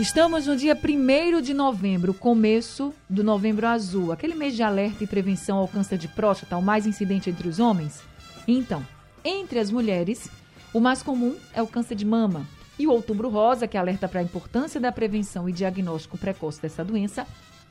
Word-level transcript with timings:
Estamos 0.00 0.46
no 0.46 0.56
dia 0.56 0.74
1 0.74 1.42
de 1.42 1.52
novembro, 1.52 2.14
começo 2.14 2.94
do 3.06 3.22
Novembro 3.22 3.66
Azul, 3.66 4.10
aquele 4.10 4.34
mês 4.34 4.56
de 4.56 4.62
alerta 4.62 5.04
e 5.04 5.06
prevenção 5.06 5.58
ao 5.58 5.68
câncer 5.68 5.98
de 5.98 6.08
próstata, 6.08 6.56
o 6.56 6.62
mais 6.62 6.86
incidente 6.86 7.28
entre 7.28 7.46
os 7.46 7.60
homens. 7.60 8.00
Então, 8.48 8.82
entre 9.22 9.58
as 9.58 9.70
mulheres, 9.70 10.30
o 10.72 10.80
mais 10.80 11.02
comum 11.02 11.36
é 11.52 11.60
o 11.60 11.66
câncer 11.66 11.96
de 11.96 12.06
mama. 12.06 12.48
E 12.78 12.86
o 12.86 12.92
Outubro 12.92 13.28
Rosa, 13.28 13.68
que 13.68 13.76
alerta 13.76 14.08
para 14.08 14.20
a 14.20 14.22
importância 14.22 14.80
da 14.80 14.90
prevenção 14.90 15.46
e 15.46 15.52
diagnóstico 15.52 16.16
precoce 16.16 16.62
dessa 16.62 16.82
doença, 16.82 17.26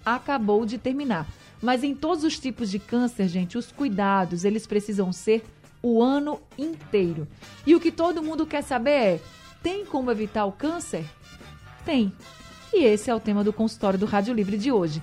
acabou 0.05 0.67
de 0.67 0.77
terminar. 0.77 1.25
Mas 1.59 1.83
em 1.83 1.95
todos 1.95 2.23
os 2.23 2.37
tipos 2.37 2.69
de 2.69 2.77
câncer, 2.77 3.27
gente, 3.27 3.57
os 3.57 3.71
cuidados, 3.71 4.45
eles 4.45 4.67
precisam 4.67 5.11
ser 5.11 5.43
o 5.81 5.99
ano 5.99 6.39
inteiro. 6.59 7.27
E 7.65 7.75
o 7.75 7.79
que 7.79 7.91
todo 7.91 8.21
mundo 8.21 8.45
quer 8.45 8.61
saber 8.61 8.91
é: 8.91 9.19
tem 9.63 9.83
como 9.83 10.11
evitar 10.11 10.45
o 10.45 10.51
câncer? 10.51 11.03
Tem. 11.89 12.13
E 12.71 12.83
esse 12.83 13.09
é 13.09 13.15
o 13.15 13.19
tema 13.19 13.43
do 13.43 13.51
consultório 13.51 13.97
do 13.97 14.05
Rádio 14.05 14.31
Livre 14.31 14.59
de 14.59 14.71
hoje. 14.71 15.01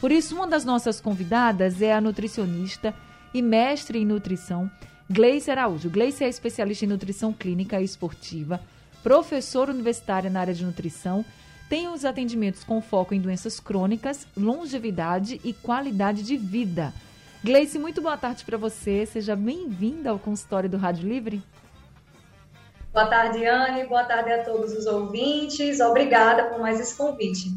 Por 0.00 0.12
isso, 0.12 0.36
uma 0.36 0.46
das 0.46 0.64
nossas 0.64 1.00
convidadas 1.00 1.82
é 1.82 1.92
a 1.92 2.00
nutricionista 2.00 2.94
e 3.34 3.42
mestre 3.42 3.98
em 3.98 4.06
nutrição, 4.06 4.70
Gleice 5.10 5.50
Araújo. 5.50 5.90
Gleice 5.90 6.22
é 6.22 6.28
especialista 6.28 6.84
em 6.84 6.88
nutrição 6.88 7.32
clínica 7.32 7.80
e 7.80 7.84
esportiva, 7.84 8.60
professora 9.02 9.72
universitária 9.72 10.30
na 10.30 10.38
área 10.38 10.54
de 10.54 10.64
nutrição, 10.64 11.24
tem 11.68 11.88
os 11.88 12.04
atendimentos 12.04 12.62
com 12.62 12.80
foco 12.80 13.14
em 13.14 13.20
doenças 13.20 13.58
crônicas, 13.58 14.24
longevidade 14.36 15.40
e 15.42 15.52
qualidade 15.52 16.22
de 16.22 16.36
vida. 16.36 16.94
Gleice, 17.42 17.80
muito 17.80 18.00
boa 18.00 18.16
tarde 18.16 18.44
para 18.44 18.56
você. 18.56 19.04
Seja 19.06 19.34
bem-vinda 19.34 20.10
ao 20.10 20.20
consultório 20.20 20.70
do 20.70 20.76
Rádio 20.76 21.08
Livre. 21.08 21.42
Boa 22.92 23.06
tarde, 23.06 23.44
Anne. 23.44 23.86
Boa 23.86 24.04
tarde 24.04 24.32
a 24.32 24.44
todos 24.44 24.72
os 24.72 24.86
ouvintes. 24.86 25.80
Obrigada 25.80 26.44
por 26.44 26.58
mais 26.58 26.80
esse 26.80 26.96
convite. 26.96 27.50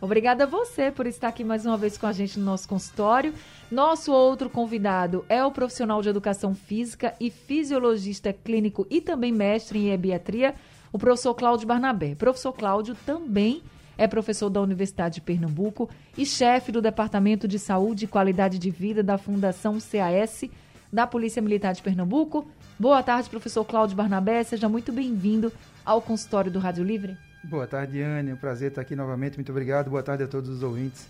Obrigada 0.00 0.44
a 0.44 0.46
você 0.46 0.90
por 0.90 1.06
estar 1.06 1.28
aqui 1.28 1.44
mais 1.44 1.66
uma 1.66 1.76
vez 1.76 1.98
com 1.98 2.06
a 2.06 2.12
gente 2.12 2.38
no 2.38 2.46
nosso 2.46 2.66
consultório. 2.66 3.34
Nosso 3.70 4.12
outro 4.12 4.48
convidado 4.48 5.24
é 5.28 5.44
o 5.44 5.52
profissional 5.52 6.00
de 6.00 6.08
educação 6.08 6.54
física 6.54 7.14
e 7.20 7.30
fisiologista 7.30 8.32
clínico 8.32 8.86
e 8.88 9.00
também 9.02 9.30
mestre 9.30 9.78
em 9.78 9.90
ebiatria, 9.92 10.54
o 10.90 10.98
professor 10.98 11.34
Cláudio 11.34 11.68
Barnabé. 11.68 12.14
Professor 12.14 12.52
Cláudio 12.52 12.96
também 13.04 13.62
é 13.98 14.06
professor 14.08 14.48
da 14.48 14.62
Universidade 14.62 15.16
de 15.16 15.20
Pernambuco 15.20 15.90
e 16.16 16.24
chefe 16.24 16.72
do 16.72 16.80
Departamento 16.80 17.46
de 17.46 17.58
Saúde 17.58 18.06
e 18.06 18.08
Qualidade 18.08 18.58
de 18.58 18.70
Vida 18.70 19.02
da 19.02 19.18
Fundação 19.18 19.78
CAS 19.78 20.44
da 20.90 21.06
Polícia 21.06 21.42
Militar 21.42 21.74
de 21.74 21.82
Pernambuco. 21.82 22.48
Boa 22.80 23.02
tarde, 23.02 23.28
professor 23.28 23.62
Cláudio 23.62 23.94
Barnabé. 23.94 24.42
Seja 24.42 24.66
muito 24.66 24.90
bem-vindo 24.90 25.52
ao 25.84 26.00
consultório 26.00 26.50
do 26.50 26.58
Rádio 26.58 26.82
Livre. 26.82 27.14
Boa 27.44 27.66
tarde, 27.66 28.00
Anne. 28.00 28.30
É 28.30 28.32
um 28.32 28.38
prazer 28.38 28.70
estar 28.70 28.80
aqui 28.80 28.96
novamente. 28.96 29.36
Muito 29.36 29.52
obrigado. 29.52 29.90
Boa 29.90 30.02
tarde 30.02 30.24
a 30.24 30.26
todos 30.26 30.48
os 30.48 30.62
ouvintes. 30.62 31.06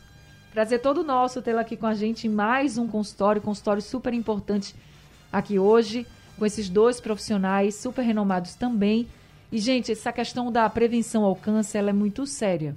Prazer 0.53 0.83
todo 0.83 1.05
nosso 1.05 1.41
tê-la 1.41 1.61
aqui 1.61 1.77
com 1.77 1.87
a 1.87 1.95
gente 1.95 2.27
em 2.27 2.31
mais 2.31 2.77
um 2.77 2.89
consultório, 2.89 3.41
consultório 3.41 3.81
super 3.81 4.13
importante 4.13 4.75
aqui 5.33 5.61
hoje, 5.61 6.09
com 6.37 6.45
esses 6.45 6.69
dois 6.69 7.01
profissionais 7.01 7.77
super 7.77 8.03
renomados 8.03 8.57
também. 8.57 9.07
E, 9.53 9.59
gente, 9.59 9.93
essa 9.93 10.13
questão 10.13 10.51
da 10.51 10.69
prevenção 10.69 11.23
ao 11.23 11.37
câncer 11.37 11.79
ela 11.79 11.91
é 11.91 11.93
muito 11.93 12.27
séria. 12.27 12.75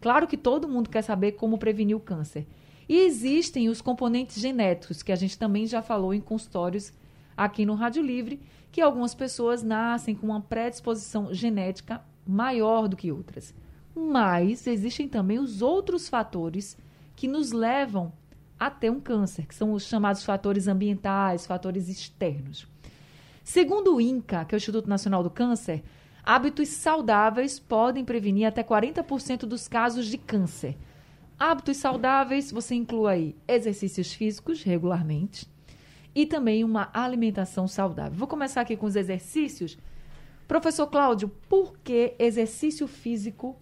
Claro 0.00 0.26
que 0.26 0.36
todo 0.36 0.68
mundo 0.68 0.90
quer 0.90 1.02
saber 1.02 1.32
como 1.32 1.56
prevenir 1.56 1.96
o 1.96 2.00
câncer. 2.00 2.44
E 2.88 2.98
existem 2.98 3.68
os 3.68 3.80
componentes 3.80 4.42
genéticos, 4.42 5.04
que 5.04 5.12
a 5.12 5.16
gente 5.16 5.38
também 5.38 5.68
já 5.68 5.80
falou 5.80 6.12
em 6.12 6.20
consultórios 6.20 6.92
aqui 7.36 7.64
no 7.66 7.74
Rádio 7.74 8.02
Livre, 8.02 8.40
que 8.70 8.80
algumas 8.80 9.14
pessoas 9.14 9.62
nascem 9.62 10.14
com 10.14 10.26
uma 10.26 10.40
predisposição 10.40 11.32
genética 11.32 12.02
maior 12.26 12.88
do 12.88 12.96
que 12.96 13.12
outras. 13.12 13.54
Mas 13.94 14.66
existem 14.66 15.08
também 15.08 15.38
os 15.38 15.62
outros 15.62 16.08
fatores 16.08 16.76
que 17.14 17.28
nos 17.28 17.52
levam 17.52 18.12
a 18.58 18.70
ter 18.70 18.90
um 18.90 19.00
câncer, 19.00 19.46
que 19.46 19.54
são 19.54 19.72
os 19.72 19.84
chamados 19.84 20.24
fatores 20.24 20.66
ambientais, 20.66 21.46
fatores 21.46 21.88
externos. 21.88 22.66
Segundo 23.42 23.94
o 23.94 24.00
INCA, 24.00 24.44
que 24.44 24.54
é 24.54 24.56
o 24.56 24.58
Instituto 24.58 24.88
Nacional 24.88 25.22
do 25.22 25.30
Câncer, 25.30 25.84
hábitos 26.24 26.68
saudáveis 26.70 27.58
podem 27.58 28.04
prevenir 28.04 28.46
até 28.46 28.62
40% 28.64 29.40
dos 29.40 29.68
casos 29.68 30.06
de 30.06 30.16
câncer. 30.16 30.76
Hábitos 31.38 31.76
saudáveis, 31.76 32.50
você 32.50 32.74
inclui 32.74 33.12
aí 33.12 33.36
exercícios 33.46 34.12
físicos 34.12 34.62
regularmente, 34.62 35.46
e 36.14 36.26
também 36.26 36.62
uma 36.62 36.90
alimentação 36.92 37.66
saudável. 37.66 38.16
Vou 38.16 38.28
começar 38.28 38.60
aqui 38.60 38.76
com 38.76 38.86
os 38.86 38.96
exercícios. 38.96 39.78
Professor 40.46 40.86
Cláudio, 40.86 41.28
por 41.48 41.76
que 41.78 42.14
exercício 42.18 42.86
físico 42.86 43.56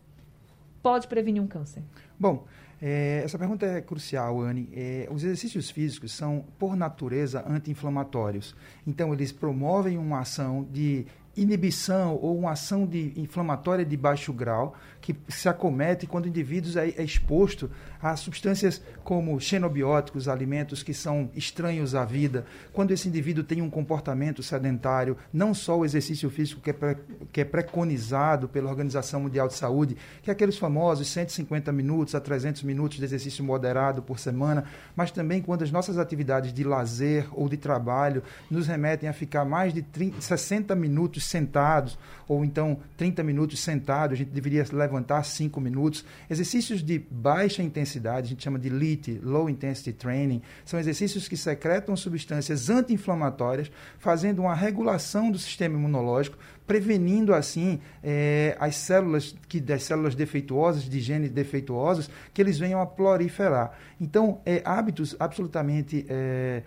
pode 0.83 1.07
prevenir 1.07 1.43
um 1.43 1.47
câncer? 1.47 1.83
Bom, 2.19 2.45
é, 2.81 3.23
essa 3.25 3.39
pergunta 3.39 3.65
é 3.65 3.81
crucial, 3.81 4.41
Anne. 4.41 4.69
É, 4.73 5.09
os 5.11 5.23
exercícios 5.23 5.71
físicos 5.71 6.13
são, 6.13 6.45
por 6.59 6.75
natureza, 6.75 7.45
anti-inflamatórios. 7.49 8.57
Então, 8.85 9.15
eles 9.15 9.31
promovem 9.31 9.97
uma 9.97 10.19
ação 10.19 10.67
de 10.71 11.07
inibição 11.37 12.19
ou 12.21 12.37
uma 12.37 12.53
ação 12.53 12.85
de 12.85 13.13
inflamatória 13.17 13.85
de 13.85 13.97
baixo 13.97 14.33
grau 14.33 14.75
que 15.01 15.17
se 15.29 15.49
acomete 15.49 16.07
quando 16.07 16.27
o 16.27 16.29
indivíduo 16.29 16.79
é, 16.79 16.89
é 16.89 17.03
exposto 17.03 17.71
a 18.03 18.17
substâncias 18.17 18.83
como 19.05 19.39
xenobióticos, 19.39 20.27
alimentos 20.27 20.83
que 20.83 20.93
são 20.93 21.31
estranhos 21.37 21.95
à 21.95 22.05
vida, 22.05 22.45
quando 22.73 22.91
esse 22.91 23.09
indivíduo 23.09 23.45
tem 23.45 23.63
um 23.63 23.71
comportamento 23.71 24.43
sedentário, 24.43 25.17
não 25.33 25.55
só 25.55 25.79
o 25.79 25.85
exercício 25.85 26.29
físico 26.29 26.61
que 26.61 26.71
é, 26.71 26.73
pre, 26.73 26.97
que 27.31 27.41
é 27.41 27.45
preconizado 27.45 28.49
pela 28.49 28.69
Organização 28.69 29.21
Mundial 29.21 29.47
de 29.47 29.55
Saúde, 29.55 29.97
que 30.21 30.31
é 30.31 30.33
aqueles 30.33 30.59
famosos 30.59 31.07
150 31.09 31.71
minutos 31.71 32.17
a 32.17 32.21
300 32.21 32.65
minutos 32.65 32.99
de 32.99 33.05
exercício 33.05 33.45
moderado 33.45 34.03
por 34.03 34.19
semana, 34.19 34.65
mas 34.97 35.13
também 35.13 35.41
quando 35.41 35.63
as 35.63 35.71
nossas 35.71 35.97
atividades 35.97 36.53
de 36.53 36.65
lazer 36.65 37.29
ou 37.33 37.49
de 37.49 37.57
trabalho 37.57 38.23
nos 38.51 38.67
remetem 38.67 39.09
a 39.09 39.13
ficar 39.13 39.45
mais 39.45 39.73
de 39.73 39.83
30, 39.83 40.21
60 40.21 40.75
minutos 40.75 41.25
sentados, 41.25 41.97
ou 42.27 42.45
então 42.45 42.79
30 42.97 43.23
minutos 43.23 43.61
sentados, 43.61 44.15
a 44.15 44.17
gente 44.17 44.31
deveria 44.31 44.65
levantar 44.73 45.23
5 45.23 45.61
minutos. 45.61 46.05
Exercícios 46.29 46.83
de 46.83 46.99
baixa 46.99 47.63
intensidade 47.63 47.92
intensidade, 47.93 48.27
a 48.27 48.29
gente 48.31 48.43
chama 48.43 48.59
de 48.59 48.69
LIT, 48.69 49.21
Low 49.23 49.49
Intensity 49.49 49.93
Training, 49.93 50.43
são 50.65 50.79
exercícios 50.81 51.29
que 51.29 51.37
secretam 51.37 51.97
substâncias 51.97 52.71
anti-inflamatórias, 52.71 53.71
fazendo 53.99 54.41
uma 54.41 54.55
regulação 54.55 55.31
do 55.31 55.39
sistema 55.39 55.77
imunológico, 55.77 56.39
prevenindo 56.67 57.35
assim 57.35 57.81
é, 58.03 58.57
as 58.59 58.77
células 58.77 59.35
que 59.49 59.61
das 59.61 59.83
células 59.83 60.15
defeituosas, 60.15 60.85
de 60.85 61.01
genes 61.01 61.31
defeituosos, 61.31 62.09
que 62.33 62.41
eles 62.41 62.59
venham 62.59 62.81
a 62.81 62.87
proliferar. 62.87 63.73
Então, 64.01 64.41
é, 64.47 64.63
hábitos 64.65 65.15
absolutamente 65.19 66.07
é, 66.09 66.63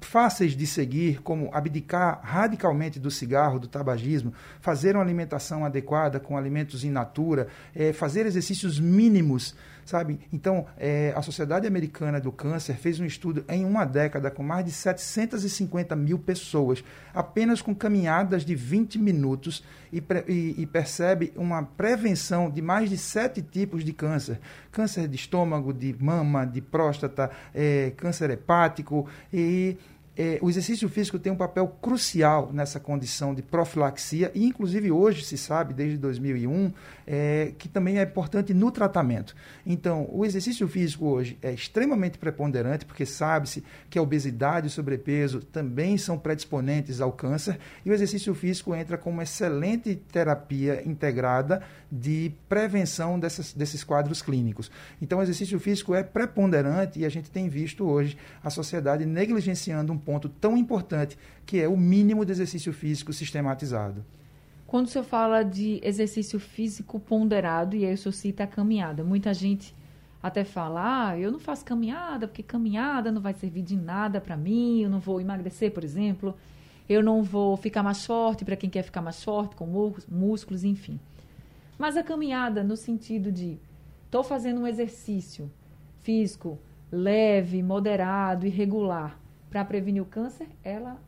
fáceis 0.00 0.56
de 0.56 0.66
seguir, 0.66 1.22
como 1.22 1.50
abdicar 1.52 2.20
radicalmente 2.22 2.98
do 2.98 3.10
cigarro, 3.10 3.58
do 3.58 3.68
tabagismo, 3.68 4.32
fazer 4.60 4.94
uma 4.94 5.02
alimentação 5.02 5.64
adequada 5.64 6.20
com 6.20 6.36
alimentos 6.36 6.84
in 6.84 6.90
natura, 6.90 7.48
é, 7.74 7.92
fazer 7.92 8.26
exercícios 8.26 8.78
mínimos 8.78 9.54
sabe? 9.86 10.18
Então, 10.32 10.66
é, 10.76 11.14
a 11.16 11.22
Sociedade 11.22 11.66
Americana 11.66 12.20
do 12.20 12.32
Câncer 12.32 12.76
fez 12.76 12.98
um 12.98 13.04
estudo 13.04 13.44
em 13.48 13.64
uma 13.64 13.84
década 13.84 14.30
com 14.30 14.42
mais 14.42 14.64
de 14.64 14.72
750 14.72 15.94
mil 15.94 16.18
pessoas, 16.18 16.84
apenas 17.14 17.62
com 17.62 17.74
caminhadas 17.74 18.44
de 18.44 18.54
20 18.54 18.98
minutos, 18.98 19.64
e, 19.92 20.02
e, 20.28 20.54
e 20.58 20.66
percebe 20.66 21.32
uma 21.36 21.62
prevenção 21.62 22.50
de 22.50 22.60
mais 22.60 22.90
de 22.90 22.98
sete 22.98 23.40
tipos 23.40 23.84
de 23.84 23.92
câncer: 23.92 24.40
câncer 24.72 25.06
de 25.06 25.14
estômago, 25.14 25.72
de 25.72 25.94
mama, 25.98 26.44
de 26.44 26.60
próstata, 26.60 27.30
é, 27.54 27.92
câncer 27.96 28.30
hepático 28.30 29.08
e 29.32 29.76
é, 30.16 30.38
o 30.40 30.48
exercício 30.48 30.88
físico 30.88 31.18
tem 31.18 31.30
um 31.30 31.36
papel 31.36 31.68
crucial 31.82 32.50
nessa 32.50 32.80
condição 32.80 33.34
de 33.34 33.42
profilaxia 33.42 34.32
e, 34.34 34.46
inclusive, 34.46 34.90
hoje 34.90 35.22
se 35.22 35.36
sabe, 35.36 35.74
desde 35.74 35.98
2001, 35.98 36.72
é, 37.06 37.52
que 37.58 37.68
também 37.68 37.98
é 37.98 38.02
importante 38.02 38.54
no 38.54 38.70
tratamento. 38.70 39.36
Então, 39.66 40.08
o 40.10 40.24
exercício 40.24 40.66
físico 40.66 41.06
hoje 41.06 41.36
é 41.42 41.52
extremamente 41.52 42.16
preponderante, 42.16 42.86
porque 42.86 43.04
sabe-se 43.04 43.62
que 43.90 43.98
a 43.98 44.02
obesidade 44.02 44.66
e 44.66 44.68
o 44.68 44.70
sobrepeso 44.70 45.40
também 45.40 45.98
são 45.98 46.18
predisponentes 46.18 47.00
ao 47.00 47.12
câncer, 47.12 47.58
e 47.84 47.90
o 47.90 47.94
exercício 47.94 48.34
físico 48.34 48.74
entra 48.74 48.96
como 48.96 49.20
excelente 49.20 49.96
terapia 50.10 50.82
integrada 50.88 51.62
de 51.92 52.32
prevenção 52.48 53.20
dessas, 53.20 53.52
desses 53.52 53.84
quadros 53.84 54.22
clínicos. 54.22 54.70
Então, 55.00 55.18
o 55.18 55.22
exercício 55.22 55.60
físico 55.60 55.94
é 55.94 56.02
preponderante 56.02 57.00
e 57.00 57.04
a 57.04 57.08
gente 57.10 57.30
tem 57.30 57.48
visto 57.50 57.84
hoje 57.84 58.16
a 58.42 58.48
sociedade 58.48 59.04
negligenciando 59.04 59.92
um 59.92 59.98
ponto 60.06 60.28
tão 60.28 60.56
importante, 60.56 61.18
que 61.44 61.60
é 61.60 61.68
o 61.68 61.76
mínimo 61.76 62.24
de 62.24 62.30
exercício 62.30 62.72
físico 62.72 63.12
sistematizado. 63.12 64.04
Quando 64.66 64.86
o 64.86 64.88
senhor 64.88 65.04
fala 65.04 65.42
de 65.42 65.80
exercício 65.82 66.38
físico 66.38 67.00
ponderado, 67.00 67.74
e 67.74 67.84
aí 67.84 67.94
o 67.94 67.98
senhor 67.98 68.12
cita 68.12 68.44
a 68.44 68.46
caminhada, 68.46 69.02
muita 69.02 69.34
gente 69.34 69.74
até 70.22 70.44
fala, 70.44 71.08
ah, 71.08 71.18
eu 71.18 71.30
não 71.32 71.40
faço 71.40 71.64
caminhada, 71.64 72.26
porque 72.28 72.42
caminhada 72.42 73.10
não 73.10 73.20
vai 73.20 73.34
servir 73.34 73.62
de 73.62 73.76
nada 73.76 74.20
para 74.20 74.36
mim, 74.36 74.80
eu 74.82 74.88
não 74.88 75.00
vou 75.00 75.20
emagrecer, 75.20 75.72
por 75.72 75.82
exemplo, 75.82 76.36
eu 76.88 77.02
não 77.02 77.22
vou 77.22 77.56
ficar 77.56 77.82
mais 77.82 78.06
forte 78.06 78.44
para 78.44 78.56
quem 78.56 78.70
quer 78.70 78.82
ficar 78.82 79.02
mais 79.02 79.22
forte, 79.22 79.56
com 79.56 79.92
músculos, 80.08 80.64
enfim. 80.64 81.00
Mas 81.76 81.96
a 81.96 82.02
caminhada, 82.02 82.62
no 82.62 82.76
sentido 82.76 83.30
de 83.30 83.58
estou 84.04 84.22
fazendo 84.22 84.60
um 84.60 84.66
exercício 84.66 85.50
físico 86.02 86.58
leve, 86.90 87.62
moderado 87.62 88.46
e 88.46 88.48
regular 88.48 89.18
para 89.56 89.64
prevenir 89.64 90.02
o 90.02 90.04
câncer, 90.04 90.48
ela 90.62 91.00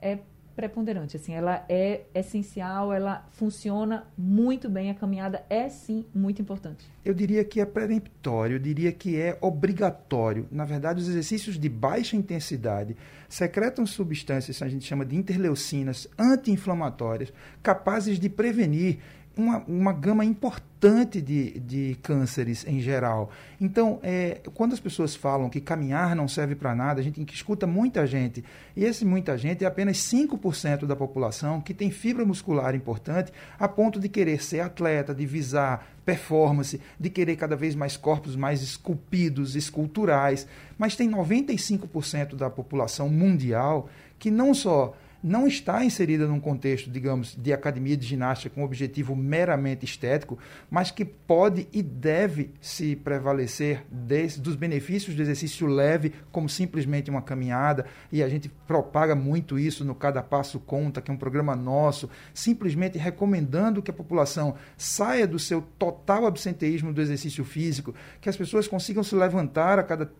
é 0.00 0.20
preponderante, 0.56 1.16
assim, 1.16 1.34
ela 1.34 1.62
é 1.68 2.04
essencial, 2.14 2.90
ela 2.90 3.26
funciona 3.32 4.06
muito 4.16 4.66
bem, 4.68 4.90
a 4.90 4.94
caminhada 4.94 5.44
é 5.50 5.68
sim 5.68 6.06
muito 6.14 6.40
importante. 6.40 6.86
Eu 7.04 7.12
diria 7.12 7.44
que 7.44 7.60
é 7.60 7.66
peremptório, 7.66 8.56
eu 8.56 8.58
diria 8.58 8.90
que 8.92 9.20
é 9.20 9.36
obrigatório. 9.42 10.48
Na 10.50 10.64
verdade, 10.64 11.02
os 11.02 11.08
exercícios 11.08 11.58
de 11.58 11.68
baixa 11.68 12.16
intensidade 12.16 12.96
secretam 13.28 13.84
substâncias, 13.84 14.62
a 14.62 14.68
gente 14.68 14.86
chama 14.86 15.04
de 15.04 15.16
interleucinas 15.16 16.08
anti-inflamatórias, 16.18 17.30
capazes 17.62 18.18
de 18.18 18.30
prevenir 18.30 19.00
uma, 19.40 19.58
uma 19.66 19.92
gama 19.92 20.24
importante 20.24 21.20
de, 21.20 21.58
de 21.60 21.96
cânceres 22.02 22.66
em 22.66 22.80
geral. 22.80 23.30
Então, 23.60 23.98
é, 24.02 24.40
quando 24.54 24.72
as 24.72 24.80
pessoas 24.80 25.14
falam 25.14 25.48
que 25.48 25.60
caminhar 25.60 26.14
não 26.14 26.28
serve 26.28 26.54
para 26.54 26.74
nada, 26.74 27.00
a 27.00 27.02
gente 27.02 27.22
escuta 27.34 27.66
muita 27.66 28.06
gente, 28.06 28.44
e 28.76 28.84
esse 28.84 29.04
muita 29.04 29.36
gente 29.36 29.64
é 29.64 29.66
apenas 29.66 29.98
5% 29.98 30.86
da 30.86 30.94
população 30.94 31.60
que 31.60 31.74
tem 31.74 31.90
fibra 31.90 32.24
muscular 32.24 32.74
importante 32.74 33.32
a 33.58 33.66
ponto 33.66 33.98
de 33.98 34.08
querer 34.08 34.42
ser 34.42 34.60
atleta, 34.60 35.14
de 35.14 35.26
visar 35.26 35.86
performance, 36.04 36.80
de 36.98 37.10
querer 37.10 37.36
cada 37.36 37.56
vez 37.56 37.74
mais 37.74 37.96
corpos 37.96 38.36
mais 38.36 38.62
esculpidos, 38.62 39.54
esculturais, 39.56 40.46
mas 40.78 40.96
tem 40.96 41.10
95% 41.10 42.34
da 42.34 42.50
população 42.50 43.08
mundial 43.08 43.88
que 44.18 44.30
não 44.30 44.52
só 44.52 44.94
não 45.22 45.46
está 45.46 45.84
inserida 45.84 46.26
num 46.26 46.40
contexto, 46.40 46.90
digamos, 46.90 47.36
de 47.36 47.52
academia 47.52 47.96
de 47.96 48.06
ginástica 48.06 48.54
com 48.54 48.64
objetivo 48.64 49.14
meramente 49.14 49.84
estético, 49.84 50.38
mas 50.70 50.90
que 50.90 51.04
pode 51.04 51.68
e 51.72 51.82
deve 51.82 52.54
se 52.60 52.96
prevalecer 52.96 53.84
desse, 53.90 54.40
dos 54.40 54.56
benefícios 54.56 55.14
do 55.14 55.22
exercício 55.22 55.66
leve, 55.66 56.12
como 56.32 56.48
simplesmente 56.48 57.10
uma 57.10 57.22
caminhada, 57.22 57.86
e 58.10 58.22
a 58.22 58.28
gente 58.28 58.48
propaga 58.66 59.14
muito 59.14 59.58
isso 59.58 59.84
no 59.84 59.94
Cada 59.94 60.22
Passo 60.22 60.58
Conta, 60.58 61.00
que 61.00 61.10
é 61.10 61.14
um 61.14 61.18
programa 61.18 61.54
nosso, 61.54 62.08
simplesmente 62.32 62.98
recomendando 62.98 63.82
que 63.82 63.90
a 63.90 63.94
população 63.94 64.54
saia 64.76 65.26
do 65.26 65.38
seu 65.38 65.62
total 65.78 66.26
absenteísmo 66.26 66.92
do 66.92 67.00
exercício 67.00 67.44
físico, 67.44 67.94
que 68.20 68.28
as 68.28 68.36
pessoas 68.36 68.66
consigam 68.66 69.02
se 69.02 69.14
levantar 69.14 69.78
a 69.78 69.82
cada 69.82 70.10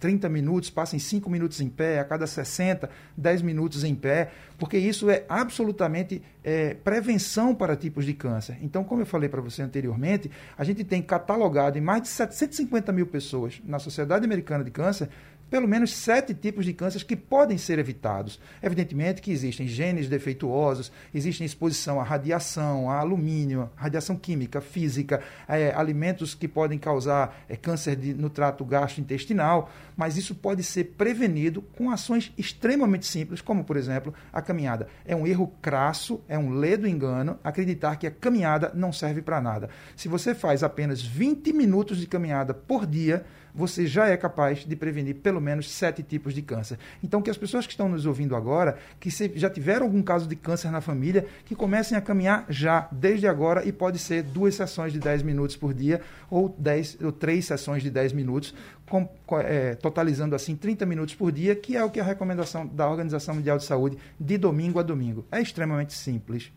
30 0.00 0.28
minutos, 0.28 0.70
passem 0.70 0.98
5 0.98 1.30
minutos 1.30 1.60
em 1.60 1.68
pé, 1.68 2.00
a 2.00 2.04
cada 2.04 2.26
60, 2.26 2.88
10 3.16 3.42
minutos 3.42 3.84
em 3.84 3.94
pé, 3.94 4.30
porque 4.58 4.76
isso 4.76 5.08
é 5.08 5.24
absolutamente 5.28 6.20
é, 6.42 6.74
prevenção 6.74 7.54
para 7.54 7.76
tipos 7.76 8.04
de 8.04 8.12
câncer. 8.12 8.58
Então, 8.60 8.82
como 8.82 9.02
eu 9.02 9.06
falei 9.06 9.28
para 9.28 9.40
você 9.40 9.62
anteriormente, 9.62 10.30
a 10.56 10.64
gente 10.64 10.82
tem 10.82 11.00
catalogado 11.00 11.78
em 11.78 11.80
mais 11.80 12.02
de 12.02 12.08
750 12.08 12.92
mil 12.92 13.06
pessoas 13.06 13.62
na 13.64 13.78
Sociedade 13.78 14.24
Americana 14.24 14.64
de 14.64 14.70
Câncer 14.70 15.08
pelo 15.50 15.66
menos 15.66 15.94
sete 15.94 16.34
tipos 16.34 16.64
de 16.64 16.72
cânceres 16.72 17.02
que 17.02 17.16
podem 17.16 17.58
ser 17.58 17.78
evitados. 17.78 18.40
Evidentemente 18.62 19.22
que 19.22 19.30
existem 19.30 19.66
genes 19.66 20.08
defeituosos, 20.08 20.92
existe 21.14 21.44
exposição 21.44 22.00
à 22.00 22.04
radiação, 22.04 22.90
a 22.90 22.98
alumínio, 22.98 23.70
radiação 23.74 24.16
química, 24.16 24.60
física, 24.60 25.20
é, 25.48 25.72
alimentos 25.74 26.34
que 26.34 26.46
podem 26.46 26.78
causar 26.78 27.44
é, 27.48 27.56
câncer 27.56 27.96
de, 27.96 28.14
no 28.14 28.30
trato 28.30 28.64
gastrointestinal, 28.64 29.70
mas 29.96 30.16
isso 30.16 30.34
pode 30.34 30.62
ser 30.62 30.84
prevenido 30.96 31.62
com 31.62 31.90
ações 31.90 32.32
extremamente 32.36 33.06
simples, 33.06 33.40
como, 33.40 33.64
por 33.64 33.76
exemplo, 33.76 34.14
a 34.32 34.40
caminhada. 34.40 34.88
É 35.04 35.16
um 35.16 35.26
erro 35.26 35.52
crasso, 35.60 36.20
é 36.28 36.38
um 36.38 36.50
ledo 36.50 36.86
engano 36.86 37.38
acreditar 37.42 37.96
que 37.96 38.06
a 38.06 38.10
caminhada 38.10 38.70
não 38.74 38.92
serve 38.92 39.22
para 39.22 39.40
nada. 39.40 39.68
Se 39.96 40.08
você 40.08 40.34
faz 40.34 40.62
apenas 40.62 41.02
20 41.02 41.52
minutos 41.52 41.98
de 41.98 42.06
caminhada 42.06 42.54
por 42.54 42.86
dia, 42.86 43.24
você 43.58 43.88
já 43.88 44.06
é 44.06 44.16
capaz 44.16 44.64
de 44.64 44.76
prevenir 44.76 45.16
pelo 45.16 45.40
menos 45.40 45.68
sete 45.68 46.00
tipos 46.00 46.32
de 46.32 46.40
câncer. 46.40 46.78
Então, 47.02 47.20
que 47.20 47.28
as 47.28 47.36
pessoas 47.36 47.66
que 47.66 47.72
estão 47.72 47.88
nos 47.88 48.06
ouvindo 48.06 48.36
agora, 48.36 48.78
que 49.00 49.10
já 49.34 49.50
tiveram 49.50 49.86
algum 49.86 50.00
caso 50.00 50.28
de 50.28 50.36
câncer 50.36 50.70
na 50.70 50.80
família, 50.80 51.26
que 51.44 51.56
comecem 51.56 51.98
a 51.98 52.00
caminhar 52.00 52.46
já, 52.48 52.88
desde 52.92 53.26
agora, 53.26 53.66
e 53.66 53.72
pode 53.72 53.98
ser 53.98 54.22
duas 54.22 54.54
sessões 54.54 54.92
de 54.92 55.00
10 55.00 55.22
minutos 55.22 55.56
por 55.56 55.74
dia, 55.74 56.00
ou, 56.30 56.54
dez, 56.56 56.96
ou 57.02 57.10
três 57.10 57.46
sessões 57.46 57.82
de 57.82 57.90
10 57.90 58.12
minutos, 58.12 58.54
com, 58.88 59.08
é, 59.40 59.74
totalizando 59.74 60.36
assim 60.36 60.54
30 60.54 60.86
minutos 60.86 61.16
por 61.16 61.32
dia, 61.32 61.56
que 61.56 61.76
é 61.76 61.84
o 61.84 61.90
que 61.90 61.98
a 61.98 62.04
recomendação 62.04 62.64
da 62.64 62.88
Organização 62.88 63.34
Mundial 63.34 63.58
de 63.58 63.64
Saúde 63.64 63.98
de 64.20 64.38
domingo 64.38 64.78
a 64.78 64.84
domingo. 64.84 65.26
É 65.32 65.40
extremamente 65.40 65.94
simples. 65.94 66.52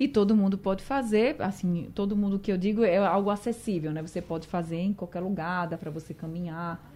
E 0.00 0.08
todo 0.08 0.34
mundo 0.34 0.56
pode 0.56 0.82
fazer, 0.82 1.36
assim, 1.40 1.90
todo 1.94 2.16
mundo 2.16 2.38
que 2.38 2.50
eu 2.50 2.56
digo 2.56 2.82
é 2.82 2.96
algo 2.96 3.28
acessível, 3.28 3.92
né? 3.92 4.00
Você 4.00 4.22
pode 4.22 4.48
fazer 4.48 4.78
em 4.78 4.94
qualquer 4.94 5.20
lugar, 5.20 5.68
dá 5.68 5.76
para 5.76 5.90
você 5.90 6.14
caminhar 6.14 6.90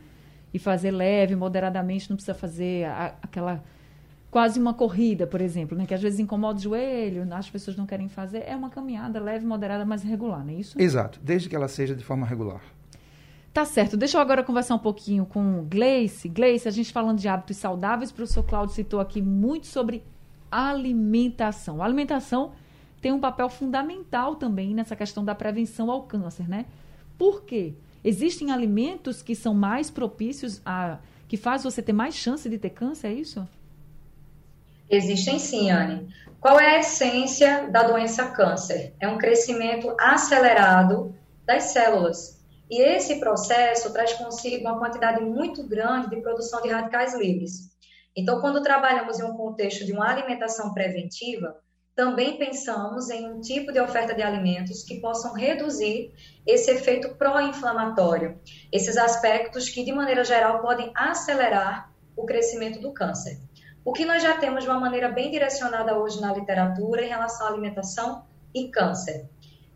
e 0.55 0.59
fazer 0.59 0.91
leve, 0.91 1.37
moderadamente, 1.37 2.09
não 2.09 2.17
precisa 2.17 2.33
fazer 2.33 2.87
a, 2.87 3.15
aquela 3.21 3.63
quase 4.31 4.59
uma 4.59 4.73
corrida, 4.73 5.27
por 5.27 5.43
exemplo, 5.43 5.77
né? 5.77 5.85
Que 5.85 5.93
às 5.93 6.01
vezes 6.01 6.19
incomoda 6.19 6.59
o 6.59 6.63
joelho, 6.63 7.29
as 7.35 7.51
pessoas 7.51 7.77
não 7.77 7.85
querem 7.85 8.09
fazer. 8.09 8.43
É 8.47 8.57
uma 8.57 8.71
caminhada 8.71 9.21
leve, 9.21 9.45
moderada, 9.45 9.85
mas 9.85 10.03
regular, 10.03 10.43
não 10.43 10.55
é 10.55 10.55
isso? 10.55 10.81
Exato, 10.81 11.21
desde 11.23 11.51
que 11.51 11.55
ela 11.55 11.69
seja 11.69 11.95
de 11.95 12.03
forma 12.03 12.27
regular. 12.27 12.63
Tá 13.53 13.67
certo. 13.67 13.99
Deixa 13.99 14.17
eu 14.17 14.21
agora 14.23 14.43
conversar 14.43 14.77
um 14.77 14.79
pouquinho 14.79 15.27
com 15.27 15.67
Gleice. 15.69 16.27
Gleice, 16.27 16.67
a 16.67 16.71
gente 16.71 16.91
falando 16.91 17.19
de 17.19 17.29
hábitos 17.29 17.59
saudáveis, 17.59 18.11
o 18.11 18.15
professor 18.15 18.43
Cláudio 18.43 18.75
citou 18.75 18.99
aqui 18.99 19.21
muito 19.21 19.67
sobre 19.67 20.03
alimentação. 20.51 21.83
A 21.83 21.85
alimentação 21.85 22.53
tem 23.05 23.13
um 23.13 23.21
papel 23.21 23.51
fundamental 23.51 24.35
também 24.35 24.73
nessa 24.73 24.97
questão 24.97 25.23
da 25.23 25.35
prevenção 25.35 25.91
ao 25.91 26.05
câncer, 26.05 26.49
né? 26.49 26.65
Por 27.19 27.43
quê? 27.43 27.75
Existem 28.03 28.51
alimentos 28.51 29.21
que 29.21 29.37
são 29.37 29.53
mais 29.53 29.91
propícios 29.91 30.63
a 30.65 30.97
que 31.29 31.37
faz 31.37 31.65
você 31.65 31.83
ter 31.83 31.93
mais 31.93 32.15
chance 32.15 32.49
de 32.49 32.57
ter 32.57 32.71
câncer, 32.71 33.09
é 33.09 33.13
isso? 33.13 33.47
Existem 34.89 35.39
sim, 35.39 35.71
Anne. 35.71 36.09
Qual 36.41 36.59
é 36.59 36.77
a 36.77 36.79
essência 36.79 37.69
da 37.71 37.83
doença 37.83 38.31
câncer? 38.31 38.95
É 38.99 39.07
um 39.07 39.19
crescimento 39.19 39.95
acelerado 40.01 41.15
das 41.45 41.65
células. 41.65 42.43
E 42.71 42.81
esse 42.81 43.21
processo 43.21 43.93
traz 43.93 44.15
consigo 44.15 44.67
uma 44.67 44.79
quantidade 44.79 45.23
muito 45.23 45.63
grande 45.63 46.09
de 46.09 46.23
produção 46.23 46.63
de 46.63 46.71
radicais 46.71 47.15
livres. 47.15 47.71
Então, 48.17 48.41
quando 48.41 48.63
trabalhamos 48.63 49.21
em 49.21 49.25
um 49.25 49.37
contexto 49.37 49.85
de 49.85 49.93
uma 49.93 50.09
alimentação 50.09 50.73
preventiva, 50.73 51.63
também 51.95 52.39
pensamos 52.39 53.09
em 53.09 53.31
um 53.31 53.41
tipo 53.41 53.73
de 53.73 53.79
oferta 53.79 54.15
de 54.15 54.23
alimentos 54.23 54.83
que 54.83 55.01
possam 55.01 55.33
reduzir 55.33 56.13
esse 56.45 56.71
efeito 56.71 57.15
pró-inflamatório, 57.15 58.39
esses 58.73 58.97
aspectos 58.97 59.69
que, 59.69 59.85
de 59.85 59.93
maneira 59.93 60.25
geral, 60.25 60.61
podem 60.61 60.91
acelerar 60.95 61.93
o 62.17 62.25
crescimento 62.27 62.81
do 62.81 62.93
câncer. 62.93 63.41
O 63.85 63.93
que 63.93 64.05
nós 64.05 64.23
já 64.23 64.37
temos 64.39 64.65
de 64.65 64.71
uma 64.71 64.81
maneira 64.81 65.09
bem 65.09 65.31
direcionada 65.31 65.97
hoje 65.97 66.21
na 66.21 66.33
literatura 66.33 67.05
em 67.05 67.09
relação 67.09 67.47
à 67.47 67.51
alimentação 67.51 68.25
e 68.53 68.69
câncer. 68.69 69.29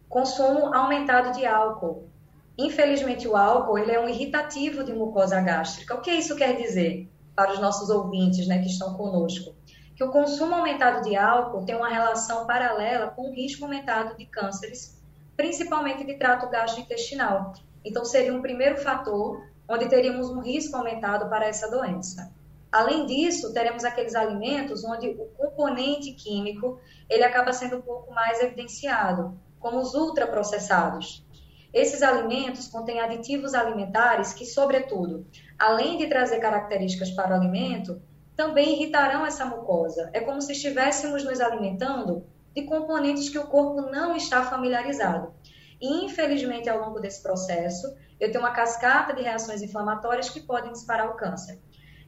Consumo 0.08 0.74
aumentado 0.74 1.36
de 1.38 1.46
álcool. 1.46 2.08
Infelizmente, 2.56 3.28
o 3.28 3.36
álcool 3.36 3.78
ele 3.78 3.92
é 3.92 4.00
um 4.00 4.08
irritativo 4.08 4.82
de 4.82 4.92
mucosa 4.92 5.40
gástrica. 5.40 5.94
O 5.94 6.00
que 6.00 6.10
isso 6.10 6.34
quer 6.34 6.56
dizer 6.56 7.08
para 7.36 7.52
os 7.52 7.60
nossos 7.60 7.90
ouvintes 7.90 8.48
né, 8.48 8.58
que 8.58 8.66
estão 8.66 8.94
conosco? 8.94 9.57
Que 9.98 10.04
o 10.04 10.12
consumo 10.12 10.54
aumentado 10.54 11.02
de 11.02 11.16
álcool 11.16 11.64
tem 11.64 11.74
uma 11.74 11.88
relação 11.88 12.46
paralela 12.46 13.08
com 13.08 13.22
o 13.28 13.34
risco 13.34 13.64
aumentado 13.64 14.16
de 14.16 14.26
cânceres, 14.26 14.96
principalmente 15.36 16.04
de 16.04 16.14
trato 16.14 16.48
gastrointestinal. 16.48 17.52
Então, 17.84 18.04
seria 18.04 18.32
um 18.32 18.40
primeiro 18.40 18.76
fator 18.76 19.44
onde 19.68 19.88
teríamos 19.88 20.30
um 20.30 20.38
risco 20.38 20.76
aumentado 20.76 21.28
para 21.28 21.48
essa 21.48 21.68
doença. 21.68 22.32
Além 22.70 23.06
disso, 23.06 23.52
teremos 23.52 23.82
aqueles 23.82 24.14
alimentos 24.14 24.84
onde 24.84 25.08
o 25.08 25.26
componente 25.36 26.12
químico 26.12 26.78
ele 27.10 27.24
acaba 27.24 27.52
sendo 27.52 27.78
um 27.78 27.82
pouco 27.82 28.14
mais 28.14 28.40
evidenciado, 28.40 29.36
como 29.58 29.80
os 29.80 29.94
ultraprocessados. 29.94 31.26
Esses 31.74 32.02
alimentos 32.02 32.68
contêm 32.68 33.00
aditivos 33.00 33.52
alimentares 33.52 34.32
que, 34.32 34.46
sobretudo, 34.46 35.26
além 35.58 35.98
de 35.98 36.06
trazer 36.06 36.38
características 36.38 37.10
para 37.10 37.32
o 37.32 37.40
alimento, 37.40 38.00
também 38.38 38.74
irritarão 38.74 39.26
essa 39.26 39.44
mucosa. 39.44 40.10
É 40.12 40.20
como 40.20 40.40
se 40.40 40.52
estivéssemos 40.52 41.24
nos 41.24 41.40
alimentando 41.40 42.24
de 42.54 42.62
componentes 42.62 43.28
que 43.28 43.36
o 43.36 43.48
corpo 43.48 43.90
não 43.90 44.14
está 44.16 44.44
familiarizado. 44.44 45.34
E, 45.80 46.04
infelizmente, 46.04 46.68
ao 46.70 46.78
longo 46.78 47.00
desse 47.00 47.20
processo, 47.20 47.92
eu 48.20 48.30
tenho 48.30 48.44
uma 48.44 48.52
cascata 48.52 49.12
de 49.12 49.22
reações 49.22 49.60
inflamatórias 49.60 50.30
que 50.30 50.38
podem 50.38 50.70
disparar 50.70 51.10
o 51.10 51.14
câncer. 51.14 51.58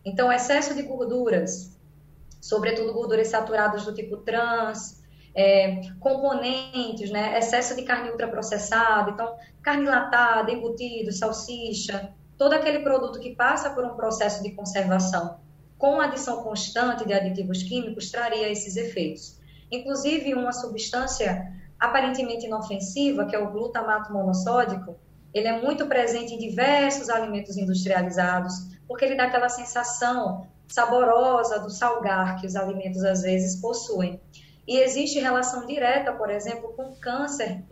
Então, 0.05 0.33
excesso 0.33 0.73
de 0.73 0.83
gorduras, 0.83 1.77
sobretudo 2.41 2.95
gorduras 2.95 3.27
saturadas 3.27 3.85
do 3.85 3.93
tipo 3.93 4.19
trans, 4.19 5.03
é, 5.35 5.81
componentes, 5.99 7.11
né, 7.11 7.37
excesso 7.39 7.75
de 7.75 7.83
carne 7.83 8.09
ultraprocessada, 8.09 9.11
então 9.11 9.35
carne 9.61 9.85
latada, 9.85 10.53
embutido, 10.53 11.11
salsicha, 11.11 12.15
todo 12.39 12.53
aquele 12.53 12.79
produto 12.81 13.19
que 13.19 13.35
passa 13.35 13.71
por 13.71 13.85
um 13.85 13.97
processo 13.97 14.45
de 14.45 14.53
conservação 14.53 15.50
com 15.81 15.99
adição 15.99 16.43
constante 16.43 17.07
de 17.07 17.15
aditivos 17.15 17.63
químicos 17.63 18.11
traria 18.11 18.51
esses 18.51 18.77
efeitos. 18.77 19.41
Inclusive, 19.73 20.35
uma 20.35 20.53
substância 20.53 21.51
aparentemente 21.79 22.45
inofensiva, 22.45 23.25
que 23.25 23.35
é 23.35 23.39
o 23.39 23.51
glutamato 23.51 24.13
monossódico, 24.13 24.97
ele 25.33 25.49
é 25.49 25.59
muito 25.63 25.87
presente 25.87 26.35
em 26.35 26.39
diversos 26.39 27.09
alimentos 27.09 27.57
industrializados, 27.57 28.53
porque 28.87 29.07
ele 29.07 29.15
dá 29.15 29.25
aquela 29.25 29.49
sensação 29.49 30.47
saborosa 30.69 31.59
do 31.61 31.71
salgar 31.71 32.39
que 32.39 32.47
os 32.47 32.57
alimentos 32.57 33.03
às 33.03 33.23
vezes 33.23 33.59
possuem. 33.59 34.21
E 34.69 34.77
existe 34.77 35.19
relação 35.19 35.67
direta, 35.67 36.13
por 36.13 36.29
exemplo, 36.29 36.75
com 36.77 36.95
câncer, 36.97 37.65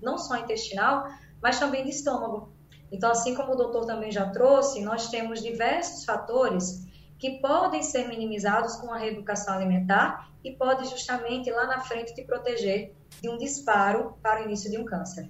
não 0.00 0.16
só 0.16 0.36
intestinal, 0.38 1.06
mas 1.42 1.58
também 1.58 1.84
de 1.84 1.90
estômago. 1.90 2.52
Então, 2.90 3.10
assim 3.10 3.34
como 3.34 3.52
o 3.52 3.56
doutor 3.56 3.84
também 3.84 4.10
já 4.10 4.30
trouxe, 4.30 4.80
nós 4.80 5.08
temos 5.08 5.42
diversos 5.42 6.06
fatores 6.06 6.88
que 7.20 7.38
podem 7.38 7.82
ser 7.82 8.08
minimizados 8.08 8.76
com 8.76 8.90
a 8.90 8.96
reeducação 8.96 9.52
alimentar 9.52 10.32
e 10.42 10.52
pode 10.52 10.88
justamente 10.88 11.50
lá 11.50 11.66
na 11.66 11.80
frente 11.80 12.14
te 12.14 12.24
proteger 12.24 12.94
de 13.20 13.28
um 13.28 13.36
disparo 13.36 14.14
para 14.22 14.40
o 14.40 14.46
início 14.46 14.70
de 14.70 14.78
um 14.78 14.86
câncer. 14.86 15.28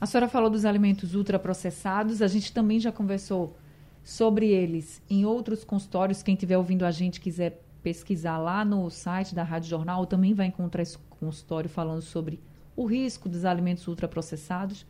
A 0.00 0.06
senhora 0.06 0.28
falou 0.28 0.48
dos 0.48 0.64
alimentos 0.64 1.16
ultraprocessados, 1.16 2.22
a 2.22 2.28
gente 2.28 2.52
também 2.52 2.78
já 2.78 2.92
conversou 2.92 3.56
sobre 4.04 4.48
eles 4.48 5.02
em 5.10 5.24
outros 5.24 5.64
consultórios. 5.64 6.22
Quem 6.22 6.34
estiver 6.34 6.56
ouvindo 6.56 6.86
a 6.86 6.92
gente 6.92 7.20
quiser 7.20 7.60
pesquisar 7.82 8.38
lá 8.38 8.64
no 8.64 8.88
site 8.88 9.34
da 9.34 9.42
Rádio 9.42 9.70
Jornal, 9.70 10.06
também 10.06 10.34
vai 10.34 10.46
encontrar 10.46 10.82
esse 10.82 10.98
consultório 11.18 11.68
falando 11.68 12.02
sobre 12.02 12.40
o 12.76 12.84
risco 12.84 13.28
dos 13.28 13.44
alimentos 13.44 13.88
ultraprocessados. 13.88 14.86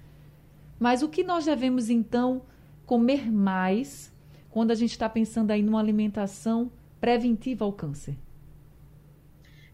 Mas 0.79 1.03
o 1.03 1.09
que 1.09 1.25
nós 1.25 1.47
devemos 1.47 1.89
então 1.89 2.43
comer 2.85 3.33
mais 3.33 4.13
quando 4.54 4.70
a 4.70 4.76
gente 4.76 4.92
está 4.92 5.08
pensando 5.08 5.50
aí 5.50 5.64
numa 5.64 5.80
alimentação 5.80 6.70
preventiva 7.00 7.64
ao 7.64 7.73
câncer? 7.73 8.16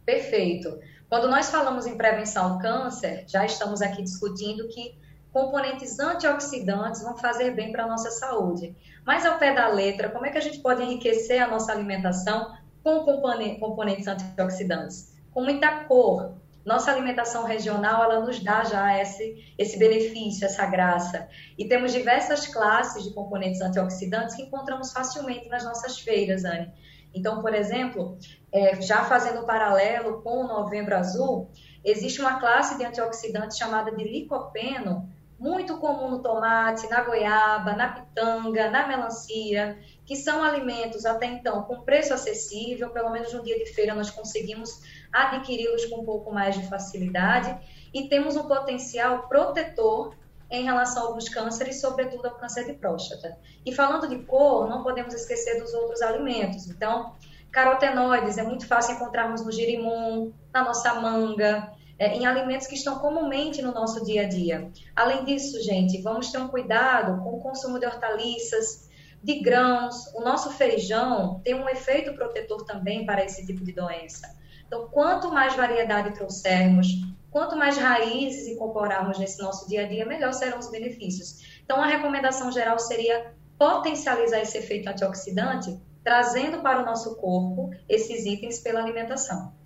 Perfeito. 0.07 0.81
Quando 1.07 1.29
nós 1.29 1.51
falamos 1.51 1.87
em 1.87 1.99
prevenção 1.99 2.55
ao 2.55 2.59
câncer, 2.59 3.25
já 3.29 3.45
estamos 3.45 3.83
aqui 3.83 4.03
discutindo 4.03 4.67
que 4.69 4.99
componentes 5.35 6.01
antioxidantes 6.01 7.03
vão 7.03 7.15
fazer 7.15 7.51
bem 7.51 7.71
para 7.71 7.85
a 7.85 7.87
nossa 7.87 8.11
saúde. 8.11 8.75
Mas 9.05 9.27
ao 9.27 9.39
pé 9.39 9.55
da 9.55 9.69
letra, 9.69 10.09
como 10.09 10.25
é 10.25 10.31
que 10.31 10.39
a 10.39 10.41
gente 10.41 10.61
pode 10.61 10.83
enriquecer 10.83 11.43
a 11.43 11.47
nossa 11.47 11.73
alimentação 11.73 12.57
com 12.83 13.01
componentes 13.01 14.07
antioxidantes? 14.07 15.15
Com 15.31 15.43
muita 15.43 15.85
cor. 15.85 16.40
Nossa 16.65 16.91
alimentação 16.91 17.45
regional, 17.45 18.03
ela 18.05 18.21
nos 18.21 18.39
dá 18.43 18.65
já 18.65 19.01
esse, 19.01 19.55
esse 19.59 19.79
benefício, 19.79 20.45
essa 20.45 20.67
graça. 20.67 21.29
E 21.57 21.67
temos 21.67 21.93
diversas 21.93 22.47
classes 22.47 23.05
de 23.05 23.15
componentes 23.15 23.61
antioxidantes 23.61 24.35
que 24.35 24.43
encontramos 24.43 24.93
facilmente 24.93 25.49
nas 25.49 25.65
nossas 25.65 25.99
feiras, 25.99 26.45
Anne. 26.45 26.71
Então, 27.15 27.41
por 27.41 27.55
exemplo, 27.55 28.19
é, 28.53 28.81
já 28.81 29.05
fazendo 29.05 29.41
um 29.43 29.47
paralelo 29.47 30.23
com 30.23 30.45
o 30.45 30.47
Novembro 30.47 30.97
Azul, 30.97 31.51
existe 31.85 32.21
uma 32.21 32.39
classe 32.39 32.77
de 32.79 32.85
antioxidantes 32.85 33.57
chamada 33.57 33.91
de 33.91 34.05
licopeno, 34.05 35.09
muito 35.41 35.79
comum 35.79 36.11
no 36.11 36.19
tomate, 36.19 36.87
na 36.91 37.03
goiaba, 37.03 37.73
na 37.73 37.89
pitanga, 37.89 38.69
na 38.69 38.87
melancia, 38.87 39.79
que 40.05 40.15
são 40.15 40.45
alimentos 40.45 41.07
até 41.07 41.25
então 41.25 41.63
com 41.63 41.81
preço 41.81 42.13
acessível, 42.13 42.91
pelo 42.91 43.11
menos 43.11 43.33
no 43.33 43.43
dia 43.43 43.59
de 43.59 43.65
feira 43.73 43.95
nós 43.95 44.11
conseguimos 44.11 44.83
adquiri-los 45.11 45.87
com 45.87 46.03
um 46.03 46.05
pouco 46.05 46.31
mais 46.31 46.55
de 46.55 46.69
facilidade 46.69 47.59
e 47.93 48.07
temos 48.07 48.37
um 48.37 48.47
potencial 48.47 49.29
protetor 49.29 50.15
em 50.51 50.65
relação 50.65 51.05
a 51.05 51.07
alguns 51.07 51.29
cânceres, 51.29 51.81
sobretudo 51.81 52.27
ao 52.27 52.35
câncer 52.35 52.67
de 52.67 52.75
próstata. 52.75 53.39
E 53.65 53.73
falando 53.73 54.09
de 54.09 54.19
cor, 54.25 54.69
não 54.69 54.83
podemos 54.83 55.15
esquecer 55.15 55.59
dos 55.59 55.73
outros 55.73 56.03
alimentos. 56.03 56.69
Então, 56.69 57.15
carotenoides 57.51 58.37
é 58.37 58.43
muito 58.43 58.67
fácil 58.67 58.97
encontrarmos 58.97 59.43
no 59.45 59.51
girimum, 59.51 60.33
na 60.53 60.65
nossa 60.65 60.93
manga, 60.95 61.73
é, 62.01 62.17
em 62.17 62.25
alimentos 62.25 62.67
que 62.67 62.75
estão 62.75 62.99
comumente 62.99 63.61
no 63.61 63.73
nosso 63.73 64.03
dia 64.03 64.23
a 64.23 64.29
dia. 64.29 64.73
Além 64.97 65.23
disso, 65.27 65.63
gente, 65.63 66.01
vamos 66.01 66.33
ter 66.33 66.39
um 66.39 66.49
cuidado 66.49 67.23
com 67.23 67.37
o 67.37 67.41
consumo 67.41 67.79
de 67.79 67.85
hortaliças, 67.85 68.89
de 69.23 69.41
grãos. 69.41 70.07
O 70.15 70.23
nosso 70.23 70.51
feijão 70.53 71.43
tem 71.45 71.55
um 71.55 71.69
efeito 71.69 72.15
protetor 72.15 72.65
também 72.65 73.05
para 73.05 73.23
esse 73.23 73.45
tipo 73.47 73.63
de 73.63 73.73
doença. 73.73 74.35
Então, 74.67 74.89
quanto 74.89 75.31
mais 75.31 75.55
variedade 75.55 76.15
trouxermos, 76.15 76.87
quanto 77.31 77.55
mais 77.55 77.77
raízes 77.77 78.49
incorporarmos 78.49 79.19
nesse 79.19 79.39
nosso 79.43 79.69
dia 79.69 79.85
a 79.85 79.87
dia, 79.87 80.07
melhor 80.07 80.33
serão 80.33 80.59
os 80.59 80.71
benefícios. 80.71 81.61
Então, 81.63 81.83
a 81.83 81.87
recomendação 81.87 82.51
geral 82.51 82.79
seria 82.79 83.35
potencializar 83.59 84.41
esse 84.41 84.57
efeito 84.57 84.89
antioxidante, 84.89 85.79
trazendo 86.03 86.63
para 86.63 86.81
o 86.81 86.87
nosso 86.87 87.17
corpo 87.17 87.69
esses 87.87 88.25
itens 88.25 88.59
pela 88.59 88.81
alimentação. 88.81 89.60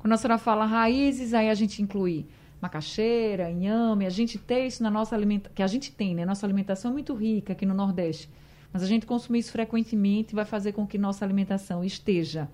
Quando 0.00 0.14
a 0.14 0.16
senhora 0.16 0.38
fala 0.38 0.64
raízes, 0.64 1.32
aí 1.34 1.48
a 1.48 1.54
gente 1.54 1.80
inclui 1.80 2.26
macaxeira, 2.60 3.50
inhame, 3.50 4.04
a 4.04 4.10
gente 4.10 4.38
tem 4.38 4.66
isso 4.66 4.82
na 4.82 4.90
nossa 4.90 5.14
alimentação, 5.14 5.54
que 5.54 5.62
a 5.62 5.66
gente 5.66 5.92
tem, 5.92 6.14
né? 6.14 6.26
Nossa 6.26 6.44
alimentação 6.44 6.90
é 6.90 6.94
muito 6.94 7.14
rica 7.14 7.52
aqui 7.52 7.64
no 7.64 7.74
Nordeste. 7.74 8.28
Mas 8.72 8.82
a 8.82 8.86
gente 8.86 9.06
consumir 9.06 9.40
isso 9.40 9.52
frequentemente 9.52 10.34
vai 10.34 10.44
fazer 10.44 10.72
com 10.72 10.86
que 10.86 10.98
nossa 10.98 11.24
alimentação 11.24 11.84
esteja 11.84 12.48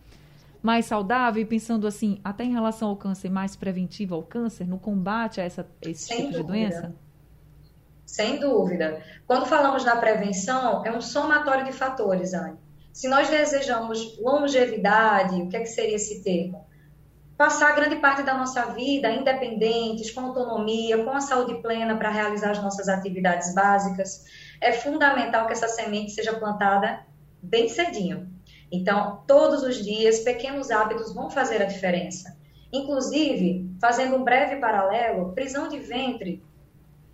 mais 0.62 0.86
saudável 0.86 1.40
e 1.40 1.46
pensando 1.46 1.86
assim, 1.86 2.20
até 2.24 2.42
em 2.42 2.52
relação 2.52 2.88
ao 2.88 2.96
câncer, 2.96 3.30
mais 3.30 3.54
preventiva 3.54 4.16
ao 4.16 4.22
câncer, 4.22 4.66
no 4.66 4.78
combate 4.78 5.40
a 5.40 5.44
essa, 5.44 5.64
esse 5.82 6.06
Sem 6.06 6.16
tipo 6.16 6.32
dúvida. 6.32 6.42
de 6.42 6.48
doença? 6.48 6.94
Sem 8.04 8.40
dúvida. 8.40 9.02
Quando 9.26 9.46
falamos 9.46 9.84
na 9.84 9.96
prevenção, 9.96 10.84
é 10.84 10.90
um 10.90 11.00
somatório 11.00 11.64
de 11.64 11.72
fatores, 11.72 12.34
Anne. 12.34 12.56
Se 12.92 13.08
nós 13.08 13.28
desejamos 13.28 14.18
longevidade, 14.18 15.40
o 15.42 15.48
que, 15.48 15.56
é 15.56 15.60
que 15.60 15.66
seria 15.66 15.96
esse 15.96 16.22
termo? 16.22 16.66
Passar 17.36 17.74
grande 17.74 17.96
parte 17.96 18.22
da 18.22 18.34
nossa 18.34 18.64
vida 18.72 19.10
independentes, 19.10 20.10
com 20.10 20.20
autonomia, 20.20 21.04
com 21.04 21.10
a 21.10 21.20
saúde 21.20 21.60
plena 21.60 21.94
para 21.96 22.10
realizar 22.10 22.52
as 22.52 22.62
nossas 22.62 22.88
atividades 22.88 23.54
básicas, 23.54 24.24
é 24.58 24.72
fundamental 24.72 25.46
que 25.46 25.52
essa 25.52 25.68
semente 25.68 26.12
seja 26.12 26.32
plantada 26.38 27.04
bem 27.42 27.68
cedinho. 27.68 28.30
Então, 28.72 29.22
todos 29.26 29.62
os 29.62 29.84
dias, 29.84 30.20
pequenos 30.20 30.70
hábitos 30.70 31.14
vão 31.14 31.28
fazer 31.28 31.60
a 31.60 31.66
diferença. 31.66 32.36
Inclusive, 32.72 33.70
fazendo 33.80 34.16
um 34.16 34.24
breve 34.24 34.56
paralelo, 34.56 35.32
prisão 35.34 35.68
de 35.68 35.78
ventre, 35.78 36.42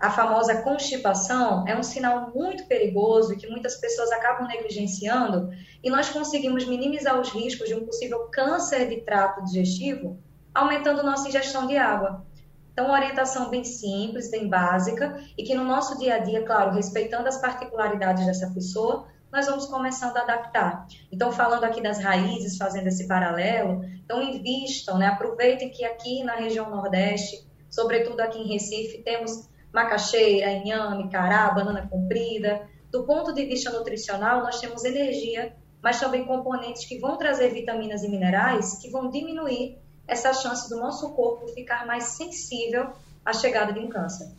a 0.03 0.11
famosa 0.11 0.63
constipação, 0.63 1.65
é 1.69 1.79
um 1.79 1.83
sinal 1.85 2.33
muito 2.35 2.67
perigoso 2.67 3.37
que 3.37 3.47
muitas 3.47 3.77
pessoas 3.77 4.11
acabam 4.11 4.49
negligenciando, 4.49 5.49
e 5.81 5.89
nós 5.89 6.09
conseguimos 6.09 6.67
minimizar 6.67 7.21
os 7.21 7.31
riscos 7.31 7.69
de 7.69 7.77
um 7.77 7.87
possível 7.87 8.29
câncer 8.33 8.89
de 8.89 9.03
trato 9.03 9.45
digestivo 9.45 10.19
aumentando 10.53 11.05
nossa 11.05 11.29
ingestão 11.29 11.69
de 11.69 11.77
água. 11.77 12.27
Então, 12.73 12.87
uma 12.87 12.95
orientação 12.95 13.49
bem 13.49 13.63
simples, 13.63 14.29
bem 14.29 14.49
básica, 14.49 15.23
e 15.39 15.45
que 15.45 15.55
no 15.55 15.63
nosso 15.63 15.97
dia 15.97 16.17
a 16.17 16.19
dia, 16.19 16.43
claro, 16.43 16.73
respeitando 16.73 17.29
as 17.29 17.41
particularidades 17.41 18.27
dessa 18.27 18.51
pessoa, 18.53 19.07
nós 19.31 19.47
vamos 19.47 19.67
começando 19.67 20.17
a 20.17 20.23
adaptar. 20.23 20.85
Então, 21.13 21.31
falando 21.31 21.63
aqui 21.63 21.81
das 21.81 22.03
raízes, 22.03 22.57
fazendo 22.57 22.89
esse 22.89 23.07
paralelo, 23.07 23.85
então 24.05 24.21
invistam, 24.21 24.99
né? 24.99 25.07
aproveitem 25.07 25.71
que 25.71 25.85
aqui 25.85 26.25
na 26.25 26.35
região 26.35 26.69
Nordeste, 26.69 27.47
sobretudo 27.71 28.21
aqui 28.21 28.41
em 28.41 28.53
Recife, 28.53 28.99
temos 29.03 29.49
macaxeira, 29.73 30.53
inhame, 30.53 31.09
cará, 31.11 31.51
banana 31.51 31.89
comprida. 31.89 32.69
Do 32.91 33.05
ponto 33.05 33.33
de 33.33 33.45
vista 33.47 33.71
nutricional, 33.71 34.43
nós 34.43 34.61
temos 34.61 34.85
energia, 34.85 35.57
mas 35.83 35.99
também 35.99 36.25
componentes 36.25 36.85
que 36.85 36.99
vão 36.99 37.17
trazer 37.17 37.51
vitaminas 37.51 38.03
e 38.03 38.09
minerais 38.09 38.79
que 38.81 38.91
vão 38.91 39.11
diminuir 39.11 39.79
essa 40.07 40.33
chance 40.35 40.69
do 40.69 40.77
nosso 40.77 41.13
corpo 41.15 41.49
ficar 41.49 41.87
mais 41.87 42.05
sensível 42.05 42.93
à 43.25 43.33
chegada 43.33 43.73
de 43.73 43.81
um 43.81 43.89
câncer. 43.89 44.31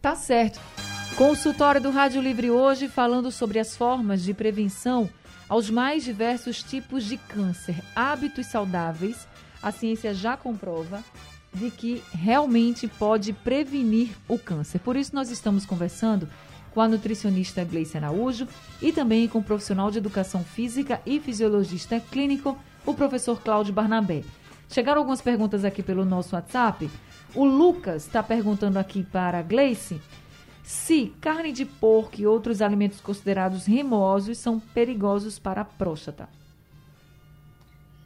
Tá 0.00 0.16
certo. 0.16 0.60
Consultório 1.16 1.80
do 1.80 1.90
Rádio 1.90 2.20
Livre 2.20 2.50
hoje 2.50 2.88
falando 2.88 3.30
sobre 3.30 3.58
as 3.58 3.76
formas 3.76 4.22
de 4.22 4.34
prevenção 4.34 5.08
aos 5.48 5.70
mais 5.70 6.02
diversos 6.02 6.62
tipos 6.62 7.04
de 7.04 7.16
câncer. 7.16 7.76
Hábitos 7.94 8.46
saudáveis, 8.46 9.28
a 9.62 9.70
ciência 9.70 10.14
já 10.14 10.36
comprova 10.36 11.04
de 11.52 11.70
que 11.70 12.02
realmente 12.12 12.88
pode 12.88 13.32
prevenir 13.32 14.10
o 14.28 14.38
câncer. 14.38 14.78
Por 14.78 14.96
isso 14.96 15.14
nós 15.14 15.30
estamos 15.30 15.66
conversando 15.66 16.28
com 16.72 16.80
a 16.80 16.88
nutricionista 16.88 17.64
Gleice 17.64 17.96
Araújo 17.96 18.48
e 18.80 18.92
também 18.92 19.28
com 19.28 19.38
o 19.38 19.44
profissional 19.44 19.90
de 19.90 19.98
educação 19.98 20.42
física 20.42 21.00
e 21.04 21.20
fisiologista 21.20 22.00
clínico, 22.00 22.58
o 22.86 22.94
professor 22.94 23.40
Cláudio 23.42 23.74
Barnabé. 23.74 24.22
Chegaram 24.68 25.00
algumas 25.00 25.20
perguntas 25.20 25.64
aqui 25.64 25.82
pelo 25.82 26.04
nosso 26.04 26.34
WhatsApp. 26.34 26.90
O 27.34 27.44
Lucas 27.44 28.06
está 28.06 28.22
perguntando 28.22 28.78
aqui 28.78 29.02
para 29.02 29.38
a 29.38 29.42
Gleice 29.42 30.00
se 30.62 31.12
carne 31.20 31.52
de 31.52 31.64
porco 31.64 32.20
e 32.20 32.26
outros 32.26 32.62
alimentos 32.62 33.00
considerados 33.00 33.66
remosos 33.66 34.38
são 34.38 34.60
perigosos 34.60 35.38
para 35.38 35.60
a 35.60 35.64
próstata. 35.64 36.28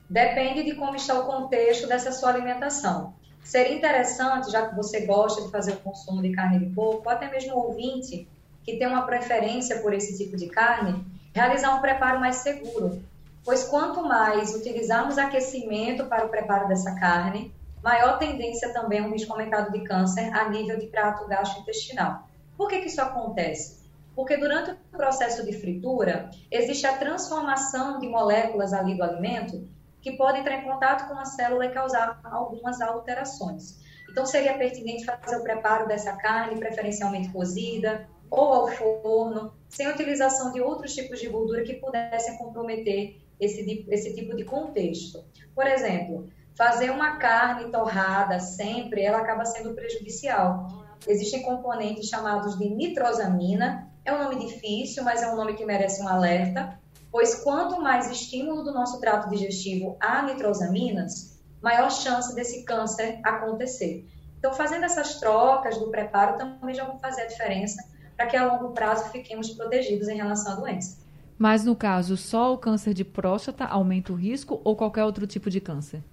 Depende 0.08 0.62
de 0.62 0.74
como 0.74 0.96
está 0.96 1.20
o 1.20 1.26
contexto 1.26 1.86
dessa 1.86 2.12
sua 2.12 2.30
alimentação. 2.30 3.14
Seria 3.46 3.76
interessante, 3.76 4.50
já 4.50 4.68
que 4.68 4.74
você 4.74 5.06
gosta 5.06 5.40
de 5.40 5.52
fazer 5.52 5.74
o 5.74 5.76
consumo 5.76 6.20
de 6.20 6.32
carne 6.32 6.58
de 6.58 6.74
porco, 6.74 7.08
até 7.08 7.30
mesmo 7.30 7.54
ouvinte 7.54 8.28
que 8.64 8.76
tem 8.76 8.88
uma 8.88 9.06
preferência 9.06 9.80
por 9.80 9.94
esse 9.94 10.18
tipo 10.18 10.36
de 10.36 10.48
carne, 10.48 11.06
realizar 11.32 11.76
um 11.76 11.80
preparo 11.80 12.18
mais 12.18 12.36
seguro. 12.36 13.00
Pois 13.44 13.62
quanto 13.62 14.02
mais 14.02 14.52
utilizarmos 14.52 15.16
aquecimento 15.16 16.06
para 16.06 16.26
o 16.26 16.28
preparo 16.28 16.66
dessa 16.66 16.96
carne, 16.96 17.54
maior 17.80 18.18
tendência 18.18 18.72
também 18.72 18.98
ao 18.98 19.12
risco 19.12 19.32
aumentado 19.32 19.70
de 19.70 19.84
câncer 19.84 20.28
a 20.34 20.48
nível 20.48 20.76
de 20.76 20.88
trato 20.88 21.28
gastrointestinal. 21.28 22.28
Por 22.56 22.66
que, 22.68 22.80
que 22.80 22.88
isso 22.88 23.00
acontece? 23.00 23.86
Porque 24.16 24.36
durante 24.36 24.72
o 24.72 24.96
processo 24.96 25.46
de 25.46 25.52
fritura, 25.52 26.30
existe 26.50 26.84
a 26.84 26.96
transformação 26.96 28.00
de 28.00 28.08
moléculas 28.08 28.72
ali 28.72 28.96
do 28.96 29.04
alimento 29.04 29.68
que 30.00 30.16
podem 30.16 30.40
entrar 30.40 30.58
em 30.58 30.64
contato 30.64 31.08
com 31.08 31.18
a 31.18 31.24
célula 31.24 31.66
e 31.66 31.70
causar 31.70 32.20
algumas 32.24 32.80
alterações. 32.80 33.84
Então, 34.10 34.24
seria 34.24 34.56
pertinente 34.56 35.04
fazer 35.04 35.36
o 35.36 35.42
preparo 35.42 35.86
dessa 35.86 36.16
carne, 36.16 36.58
preferencialmente 36.58 37.28
cozida, 37.30 38.08
ou 38.30 38.52
ao 38.52 38.68
forno, 38.68 39.52
sem 39.68 39.88
utilização 39.88 40.52
de 40.52 40.60
outros 40.60 40.94
tipos 40.94 41.20
de 41.20 41.28
gordura 41.28 41.62
que 41.62 41.74
pudessem 41.74 42.36
comprometer 42.38 43.20
esse, 43.38 43.84
esse 43.88 44.14
tipo 44.14 44.34
de 44.34 44.44
contexto. 44.44 45.24
Por 45.54 45.66
exemplo, 45.66 46.26
fazer 46.56 46.90
uma 46.90 47.18
carne 47.18 47.70
torrada 47.70 48.40
sempre, 48.40 49.02
ela 49.02 49.18
acaba 49.18 49.44
sendo 49.44 49.74
prejudicial, 49.74 50.68
existem 51.06 51.42
componentes 51.42 52.08
chamados 52.08 52.58
de 52.58 52.68
nitrosamina. 52.68 53.90
É 54.04 54.12
um 54.12 54.22
nome 54.22 54.46
difícil, 54.46 55.04
mas 55.04 55.22
é 55.22 55.30
um 55.30 55.36
nome 55.36 55.54
que 55.54 55.64
merece 55.64 56.02
um 56.02 56.08
alerta, 56.08 56.78
pois 57.16 57.36
quanto 57.36 57.80
mais 57.80 58.10
estímulo 58.10 58.62
do 58.62 58.74
nosso 58.74 59.00
trato 59.00 59.30
digestivo 59.30 59.96
a 59.98 60.20
nitrosaminas, 60.20 61.40
maior 61.62 61.90
chance 61.90 62.34
desse 62.34 62.62
câncer 62.62 63.20
acontecer. 63.24 64.06
Então, 64.38 64.52
fazendo 64.52 64.84
essas 64.84 65.18
trocas 65.18 65.78
do 65.78 65.90
preparo 65.90 66.36
também 66.36 66.74
já 66.74 66.84
vão 66.84 66.98
fazer 66.98 67.22
a 67.22 67.26
diferença 67.26 67.82
para 68.14 68.26
que 68.26 68.36
a 68.36 68.46
longo 68.52 68.74
prazo 68.74 69.08
fiquemos 69.08 69.48
protegidos 69.48 70.08
em 70.08 70.16
relação 70.18 70.52
à 70.52 70.56
doença. 70.56 70.98
Mas 71.38 71.64
no 71.64 71.74
caso, 71.74 72.18
só 72.18 72.52
o 72.52 72.58
câncer 72.58 72.92
de 72.92 73.02
próstata 73.02 73.64
aumenta 73.64 74.12
o 74.12 74.16
risco 74.16 74.60
ou 74.62 74.76
qualquer 74.76 75.04
outro 75.04 75.26
tipo 75.26 75.48
de 75.48 75.58
câncer? 75.58 76.04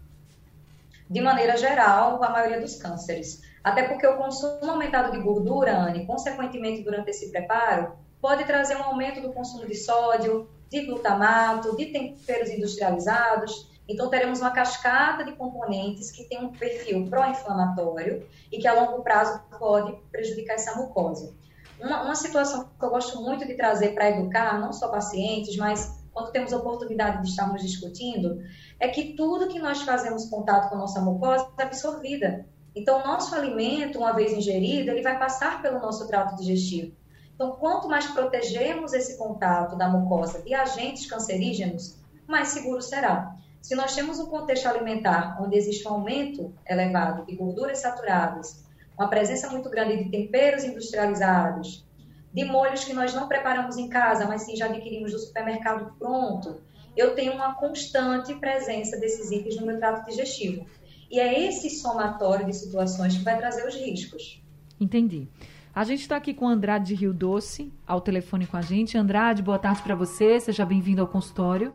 De 1.09 1.19
maneira 1.19 1.57
geral, 1.57 2.23
a 2.23 2.29
maioria 2.29 2.61
dos 2.61 2.77
cânceres. 2.77 3.41
Até 3.61 3.89
porque 3.89 4.07
o 4.07 4.15
consumo 4.15 4.71
aumentado 4.71 5.11
de 5.11 5.19
gordura, 5.21 5.77
Anne, 5.77 6.05
consequentemente 6.05 6.81
durante 6.81 7.09
esse 7.09 7.29
preparo, 7.29 7.91
pode 8.21 8.45
trazer 8.45 8.77
um 8.77 8.83
aumento 8.83 9.19
do 9.19 9.33
consumo 9.33 9.67
de 9.67 9.75
sódio, 9.75 10.47
de 10.73 10.87
glutamato, 10.87 11.77
de 11.77 11.85
temperos 11.85 12.49
industrializados. 12.49 13.71
Então, 13.87 14.09
teremos 14.09 14.39
uma 14.39 14.51
cascata 14.51 15.23
de 15.23 15.33
componentes 15.33 16.09
que 16.09 16.23
tem 16.23 16.43
um 16.43 16.51
perfil 16.51 17.07
pró-inflamatório 17.09 18.27
e 18.51 18.57
que 18.57 18.67
a 18.67 18.73
longo 18.73 19.03
prazo 19.03 19.39
pode 19.59 19.95
prejudicar 20.11 20.55
essa 20.55 20.75
mucosa. 20.75 21.35
Uma, 21.79 22.03
uma 22.03 22.15
situação 22.15 22.69
que 22.79 22.83
eu 22.85 22.89
gosto 22.89 23.21
muito 23.21 23.45
de 23.45 23.53
trazer 23.55 23.93
para 23.93 24.09
educar, 24.09 24.59
não 24.59 24.73
só 24.73 24.87
pacientes, 24.87 25.55
mas 25.57 26.01
quando 26.11 26.31
temos 26.31 26.53
a 26.53 26.57
oportunidade 26.57 27.21
de 27.21 27.29
estarmos 27.29 27.61
discutindo, 27.61 28.41
é 28.79 28.87
que 28.87 29.13
tudo 29.13 29.47
que 29.47 29.59
nós 29.59 29.81
fazemos 29.81 30.25
contato 30.25 30.69
com 30.69 30.75
a 30.75 30.79
nossa 30.79 31.01
mucosa 31.01 31.47
é 31.57 31.63
absorvida. 31.63 32.47
Então, 32.75 33.01
o 33.01 33.05
nosso 33.05 33.35
alimento, 33.35 33.99
uma 33.99 34.13
vez 34.13 34.31
ingerido, 34.31 34.89
ele 34.89 35.01
vai 35.03 35.19
passar 35.19 35.61
pelo 35.61 35.79
nosso 35.79 36.07
trato 36.07 36.35
digestivo. 36.35 36.95
Então, 37.35 37.51
quanto 37.53 37.87
mais 37.87 38.05
protegermos 38.07 38.93
esse 38.93 39.17
contato 39.17 39.75
da 39.75 39.89
mucosa 39.89 40.41
de 40.41 40.53
agentes 40.53 41.05
cancerígenos, 41.05 41.97
mais 42.27 42.49
seguro 42.49 42.81
será. 42.81 43.35
Se 43.61 43.75
nós 43.75 43.95
temos 43.95 44.19
um 44.19 44.27
contexto 44.27 44.67
alimentar 44.67 45.41
onde 45.41 45.57
existe 45.57 45.87
um 45.87 45.91
aumento 45.91 46.53
elevado 46.67 47.25
de 47.25 47.35
gorduras 47.35 47.79
saturadas, 47.79 48.63
uma 48.97 49.07
presença 49.07 49.49
muito 49.49 49.69
grande 49.69 50.03
de 50.03 50.09
temperos 50.09 50.63
industrializados, 50.63 51.85
de 52.33 52.43
molhos 52.43 52.83
que 52.83 52.93
nós 52.93 53.13
não 53.13 53.27
preparamos 53.27 53.77
em 53.77 53.87
casa, 53.87 54.27
mas 54.27 54.43
sim 54.43 54.55
já 54.55 54.65
adquirimos 54.65 55.11
do 55.11 55.19
supermercado 55.19 55.93
pronto, 55.97 56.61
eu 56.95 57.15
tenho 57.15 57.33
uma 57.33 57.55
constante 57.55 58.33
presença 58.35 58.97
desses 58.97 59.31
itens 59.31 59.55
no 59.55 59.65
meu 59.65 59.77
trato 59.77 60.05
digestivo. 60.05 60.65
E 61.09 61.19
é 61.19 61.47
esse 61.47 61.69
somatório 61.69 62.45
de 62.45 62.53
situações 62.53 63.17
que 63.17 63.23
vai 63.23 63.37
trazer 63.37 63.67
os 63.67 63.75
riscos. 63.75 64.43
Entendi. 64.79 65.27
A 65.75 65.83
gente 65.83 66.01
está 66.01 66.17
aqui 66.17 66.35
com 66.35 66.45
o 66.45 66.49
Andrade 66.49 66.85
de 66.85 66.93
Rio 66.93 67.11
Doce, 67.11 67.73
ao 67.87 67.99
telefone 67.99 68.45
com 68.45 68.55
a 68.55 68.61
gente. 68.61 68.95
Andrade, 68.95 69.41
boa 69.41 69.57
tarde 69.57 69.81
para 69.81 69.95
você, 69.95 70.39
seja 70.39 70.63
bem-vindo 70.63 71.01
ao 71.01 71.07
consultório. 71.07 71.73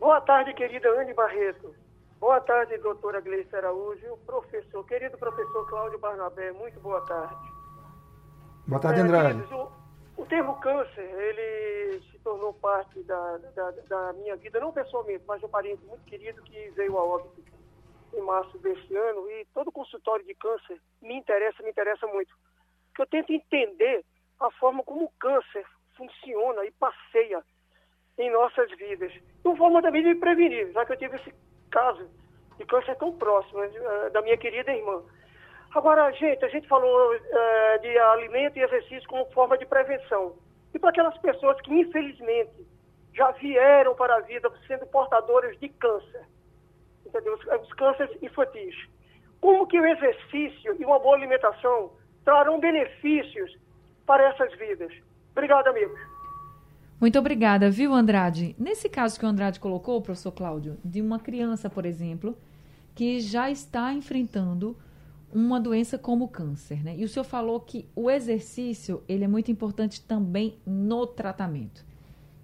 Boa 0.00 0.20
tarde, 0.20 0.52
querida 0.52 0.88
Anne 1.00 1.14
Barreto. 1.14 1.72
Boa 2.18 2.40
tarde, 2.40 2.76
doutora 2.78 3.20
Gleice 3.20 3.54
Araújo. 3.54 4.18
Professor, 4.26 4.84
querido 4.84 5.16
professor 5.16 5.64
Cláudio 5.68 5.96
Barnabé, 6.00 6.50
muito 6.50 6.80
boa 6.80 7.00
tarde. 7.02 7.36
Boa 8.66 8.80
tarde, 8.80 9.02
Andrade. 9.02 9.44
É, 9.48 9.54
o, 9.54 9.70
o, 10.16 10.26
termo 10.26 10.58
câncer, 10.58 11.04
ele 11.04 12.02
se 12.10 12.18
tornou 12.18 12.52
parte 12.54 13.00
da, 13.04 13.38
da, 13.54 13.70
da 13.88 14.12
minha 14.14 14.34
vida, 14.34 14.58
não 14.58 14.72
pessoalmente, 14.72 15.22
mas 15.28 15.38
de 15.38 15.46
um 15.46 15.50
parente 15.50 15.84
muito 15.84 16.02
querido 16.04 16.42
que 16.42 16.70
veio 16.70 16.98
a 16.98 17.04
óbito 17.04 17.44
em 18.12 18.22
março 18.22 18.58
deste 18.58 18.96
ano, 18.96 19.30
e 19.30 19.46
todo 19.54 19.70
consultório 19.70 20.26
de 20.26 20.34
câncer 20.34 20.80
me 21.00 21.14
interessa, 21.14 21.62
me 21.62 21.70
interessa 21.70 22.08
muito. 22.08 22.34
Porque 22.94 23.02
eu 23.02 23.06
tento 23.06 23.32
entender 23.32 24.04
a 24.38 24.50
forma 24.52 24.84
como 24.84 25.06
o 25.06 25.12
câncer 25.18 25.66
funciona 25.96 26.64
e 26.64 26.70
passeia 26.72 27.42
em 28.16 28.30
nossas 28.30 28.70
vidas. 28.78 29.12
Uma 29.44 29.56
forma 29.56 29.82
também 29.82 30.04
de 30.04 30.14
prevenir, 30.14 30.70
já 30.72 30.86
que 30.86 30.92
eu 30.92 30.96
tive 30.96 31.16
esse 31.16 31.34
caso 31.72 32.08
de 32.56 32.64
câncer 32.66 32.94
tão 32.96 33.12
próximo 33.16 33.60
uh, 33.60 34.10
da 34.12 34.22
minha 34.22 34.36
querida 34.36 34.72
irmã. 34.72 35.02
Agora, 35.74 36.12
gente, 36.12 36.44
a 36.44 36.48
gente 36.48 36.68
falou 36.68 37.16
uh, 37.16 37.80
de 37.80 37.98
alimento 37.98 38.56
e 38.56 38.62
exercício 38.62 39.08
como 39.08 39.28
forma 39.32 39.58
de 39.58 39.66
prevenção. 39.66 40.36
E 40.72 40.78
para 40.78 40.90
aquelas 40.90 41.18
pessoas 41.18 41.60
que, 41.62 41.74
infelizmente, 41.74 42.64
já 43.12 43.32
vieram 43.32 43.96
para 43.96 44.16
a 44.16 44.20
vida 44.20 44.48
sendo 44.68 44.86
portadoras 44.86 45.58
de 45.58 45.68
câncer, 45.68 46.24
entendeu? 47.04 47.34
Os 47.34 47.72
cânceres 47.72 48.22
infantis. 48.22 48.74
Como 49.40 49.66
que 49.66 49.80
o 49.80 49.86
exercício 49.86 50.76
e 50.78 50.84
uma 50.84 51.00
boa 51.00 51.16
alimentação 51.16 51.92
trarão 52.24 52.60
benefícios 52.60 53.56
para 54.06 54.28
essas 54.30 54.56
vidas? 54.58 54.92
Obrigado, 55.32 55.68
amigos. 55.68 55.98
Muito 57.00 57.18
obrigada, 57.18 57.70
viu, 57.70 57.92
Andrade? 57.92 58.54
Nesse 58.58 58.88
caso 58.88 59.18
que 59.18 59.26
o 59.26 59.28
Andrade 59.28 59.60
colocou, 59.60 60.00
professor 60.00 60.32
Cláudio, 60.32 60.78
de 60.84 61.00
uma 61.02 61.18
criança, 61.18 61.68
por 61.68 61.84
exemplo, 61.84 62.36
que 62.94 63.20
já 63.20 63.50
está 63.50 63.92
enfrentando 63.92 64.76
uma 65.32 65.60
doença 65.60 65.98
como 65.98 66.26
o 66.26 66.28
câncer, 66.28 66.84
né? 66.84 66.94
E 66.96 67.04
o 67.04 67.08
senhor 67.08 67.24
falou 67.24 67.60
que 67.60 67.88
o 67.94 68.08
exercício, 68.08 69.02
ele 69.08 69.24
é 69.24 69.28
muito 69.28 69.50
importante 69.50 70.00
também 70.00 70.58
no 70.64 71.06
tratamento. 71.06 71.84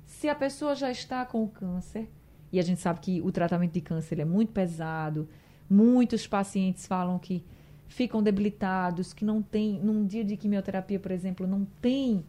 Se 0.04 0.28
a 0.28 0.34
pessoa 0.34 0.74
já 0.74 0.90
está 0.90 1.24
com 1.24 1.44
o 1.44 1.48
câncer, 1.48 2.10
e 2.52 2.58
a 2.58 2.62
gente 2.62 2.80
sabe 2.80 3.00
que 3.00 3.22
o 3.22 3.30
tratamento 3.30 3.72
de 3.72 3.80
câncer 3.80 4.18
é 4.18 4.24
muito 4.24 4.52
pesado. 4.52 5.28
Muitos 5.68 6.26
pacientes 6.26 6.86
falam 6.86 7.18
que 7.18 7.44
ficam 7.90 8.22
debilitados, 8.22 9.12
que 9.12 9.24
não 9.24 9.42
tem, 9.42 9.80
num 9.80 10.06
dia 10.06 10.24
de 10.24 10.36
quimioterapia, 10.36 10.98
por 10.98 11.10
exemplo, 11.10 11.46
não 11.46 11.66
tem 11.82 12.24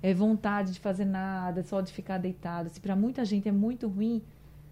é, 0.00 0.14
vontade 0.14 0.72
de 0.72 0.78
fazer 0.78 1.04
nada, 1.04 1.62
só 1.64 1.80
de 1.80 1.92
ficar 1.92 2.16
deitado. 2.18 2.70
Se 2.70 2.80
para 2.80 2.94
muita 2.94 3.24
gente 3.24 3.48
é 3.48 3.52
muito 3.52 3.88
ruim, 3.88 4.22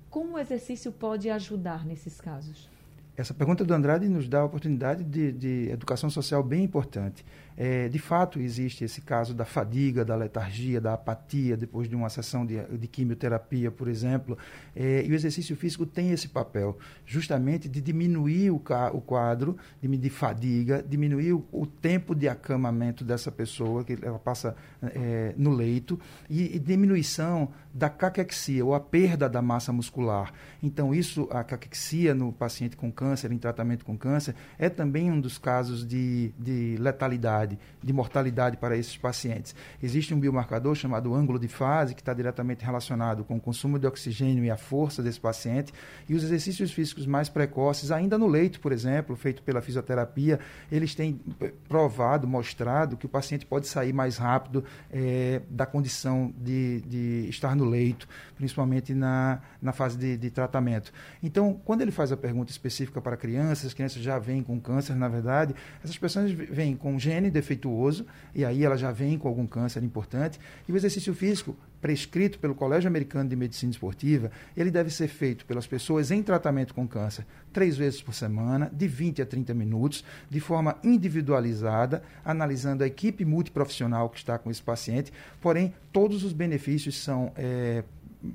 como 0.09 0.37
o 0.37 0.39
exercício 0.39 0.93
pode 0.93 1.29
ajudar 1.29 1.85
nesses 1.85 2.21
casos? 2.21 2.71
Essa 3.17 3.35
pergunta 3.35 3.65
do 3.65 3.75
Andrade 3.75 4.09
nos 4.09 4.29
dá 4.29 4.41
a 4.41 4.45
oportunidade 4.45 5.03
de, 5.05 5.33
de 5.33 5.69
educação 5.71 6.09
social 6.09 6.43
bem 6.43 6.65
importante. 6.65 7.25
É, 7.57 7.89
de 7.89 7.99
fato, 7.99 8.39
existe 8.41 8.85
esse 8.85 9.01
caso 9.01 9.35
da 9.35 9.45
fadiga, 9.45 10.05
da 10.05 10.17
letargia, 10.17 10.81
da 10.81 10.95
apatia 10.95 11.57
depois 11.57 11.89
de 11.89 11.95
uma 11.95 12.09
sessão 12.09 12.47
de, 12.47 12.63
de 12.79 12.89
quimioterapia, 12.89 13.71
por 13.71 13.89
exemplo. 13.89 14.37
É, 14.75 15.05
e 15.05 15.11
o 15.11 15.15
exercício 15.15 15.55
físico 15.57 15.85
tem 15.85 16.11
esse 16.11 16.29
papel, 16.29 16.79
justamente 17.05 17.69
de 17.69 17.81
diminuir 17.81 18.51
o, 18.51 18.63
o 18.93 19.01
quadro 19.01 19.57
de, 19.81 19.89
de 19.97 20.11
fadiga, 20.11 20.83
diminuir 20.83 21.33
o, 21.33 21.47
o, 21.53 21.67
tempo 21.67 22.15
de 22.15 22.29
acamamento 22.29 23.05
dessa 23.05 23.31
pessoa, 23.31 23.85
que 23.85 23.99
ela 24.03 24.19
passa 24.19 24.55
é, 24.83 25.35
no 25.37 25.51
leito, 25.51 25.99
e, 26.29 26.57
e, 26.57 26.59
diminuição 26.59 27.51
da 27.73 27.89
caquexia, 27.89 28.65
ou 28.65 28.75
a 28.75 28.81
perda 28.81 29.29
da 29.29 29.43
massa 29.43 29.73
muscular. 29.73 30.33
Então, 30.63 30.95
isso, 30.95 31.29
a 31.31 31.43
caquexia 31.43 32.15
no 32.15 32.33
paciente 32.33 32.77
com 32.77 32.91
câncer, 32.91 33.33
em 33.33 33.39
tratamento 33.39 33.85
com 33.85 33.97
câncer, 33.97 34.35
é 34.59 34.69
também 34.69 35.11
um 35.11 35.21
dos 35.21 35.39
casos 35.39 35.87
de, 35.87 36.33
de 36.39 36.77
letalidade, 36.79 37.42
de 37.47 37.93
mortalidade 37.93 38.57
para 38.57 38.77
esses 38.77 38.97
pacientes. 38.97 39.55
Existe 39.83 40.15
um 40.15 40.21
biomarcador 40.21 40.75
chamado 40.75 41.15
ângulo 41.15 41.39
de 41.39 41.49
fase, 41.49 41.95
que 41.95 42.01
está 42.01 42.15
diretamente 42.15 42.65
relacionado 42.65 43.25
com 43.25 43.37
o 43.37 43.41
consumo 43.41 43.79
de 43.79 43.87
oxigênio 43.87 44.45
e 44.45 44.51
a 44.51 44.57
força 44.57 45.03
desse 45.03 45.21
paciente, 45.21 45.73
e 46.09 46.15
os 46.15 46.23
exercícios 46.25 46.73
físicos 46.73 47.07
mais 47.07 47.29
precoces, 47.29 47.91
ainda 47.91 48.17
no 48.19 48.27
leito, 48.27 48.61
por 48.61 48.73
exemplo, 48.73 49.17
feito 49.17 49.43
pela 49.43 49.61
fisioterapia, 49.61 50.39
eles 50.71 50.95
têm 50.95 51.21
provado, 51.69 52.27
mostrado 52.27 52.97
que 52.97 53.07
o 53.07 53.09
paciente 53.09 53.47
pode 53.47 53.67
sair 53.67 53.93
mais 53.93 54.17
rápido 54.17 54.65
é, 54.91 55.41
da 55.49 55.67
condição 55.67 56.33
de, 56.37 56.81
de 56.83 57.27
estar 57.29 57.55
no 57.57 57.65
leito, 57.65 58.09
principalmente 58.37 58.95
na, 58.95 59.41
na 59.61 59.73
fase 59.73 59.97
de, 59.97 60.17
de 60.17 60.31
tratamento. 60.31 60.93
Então, 61.23 61.61
quando 61.65 61.83
ele 61.83 61.91
faz 61.91 62.13
a 62.13 62.17
pergunta 62.17 62.51
específica 62.51 63.01
para 63.01 63.17
crianças, 63.17 63.67
as 63.67 63.75
crianças 63.75 64.03
já 64.03 64.19
vêm 64.19 64.43
com 64.43 64.61
câncer, 64.61 64.95
na 64.95 65.09
verdade, 65.09 65.55
essas 65.83 65.97
pessoas 65.99 66.31
vêm 66.31 66.77
com 66.77 66.99
gene 66.99 67.31
defeituoso, 67.33 68.07
e 68.35 68.45
aí 68.45 68.65
elas 68.65 68.81
já 68.81 68.93
vêm 68.93 69.19
com 69.19 69.27
algum 69.27 69.47
câncer 69.47 69.83
importante, 69.83 70.39
e 70.69 70.73
o 70.73 70.77
exercício 70.77 71.13
físico 71.15 71.57
prescrito 71.81 72.39
pelo 72.39 72.55
Colégio 72.55 72.87
Americano 72.87 73.29
de 73.29 73.35
Medicina 73.35 73.73
Esportiva, 73.73 74.31
ele 74.57 74.71
deve 74.71 74.89
ser 74.89 75.09
feito 75.09 75.45
pelas 75.45 75.67
pessoas 75.67 76.13
em 76.13 76.23
tratamento 76.23 76.73
com 76.73 76.87
câncer 76.87 77.27
três 77.53 77.77
vezes 77.77 78.01
por 78.01 78.15
semana, 78.15 78.71
de 78.73 78.87
20 78.87 79.21
a 79.21 79.27
30 79.27 79.53
minutos, 79.53 80.05
de 80.31 80.39
forma 80.39 80.77
individualizada, 80.85 82.03
analisando 82.25 82.85
a 82.85 82.87
equipe 82.87 83.25
multiprofissional 83.25 84.09
que 84.09 84.19
está 84.19 84.39
com 84.39 84.51
esse 84.51 84.63
paciente. 84.63 85.13
Porém, 85.41 85.75
todos 85.93 86.23
os 86.23 86.33
benefícios 86.33 86.97
são 86.97 87.33
é, 87.37 87.83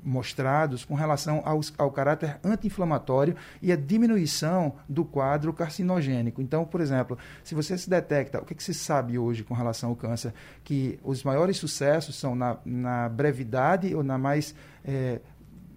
mostrados 0.04 0.84
com 0.84 0.94
relação 0.94 1.42
aos, 1.44 1.72
ao 1.78 1.90
caráter 1.90 2.38
anti-inflamatório 2.44 3.34
e 3.62 3.72
a 3.72 3.76
diminuição 3.76 4.74
do 4.88 5.04
quadro 5.04 5.52
carcinogênico. 5.52 6.42
Então, 6.42 6.64
por 6.64 6.80
exemplo, 6.80 7.16
se 7.42 7.54
você 7.54 7.76
se 7.78 7.88
detecta, 7.88 8.40
o 8.40 8.44
que, 8.44 8.54
que 8.54 8.62
se 8.62 8.74
sabe 8.74 9.18
hoje 9.18 9.42
com 9.42 9.54
relação 9.54 9.90
ao 9.90 9.96
câncer? 9.96 10.34
Que 10.62 10.98
os 11.02 11.24
maiores 11.24 11.56
sucessos 11.56 12.16
são 12.16 12.34
na, 12.34 12.58
na 12.64 13.08
brevidade 13.08 13.94
ou 13.94 14.02
na 14.02 14.18
mais. 14.18 14.54
É, 14.84 15.20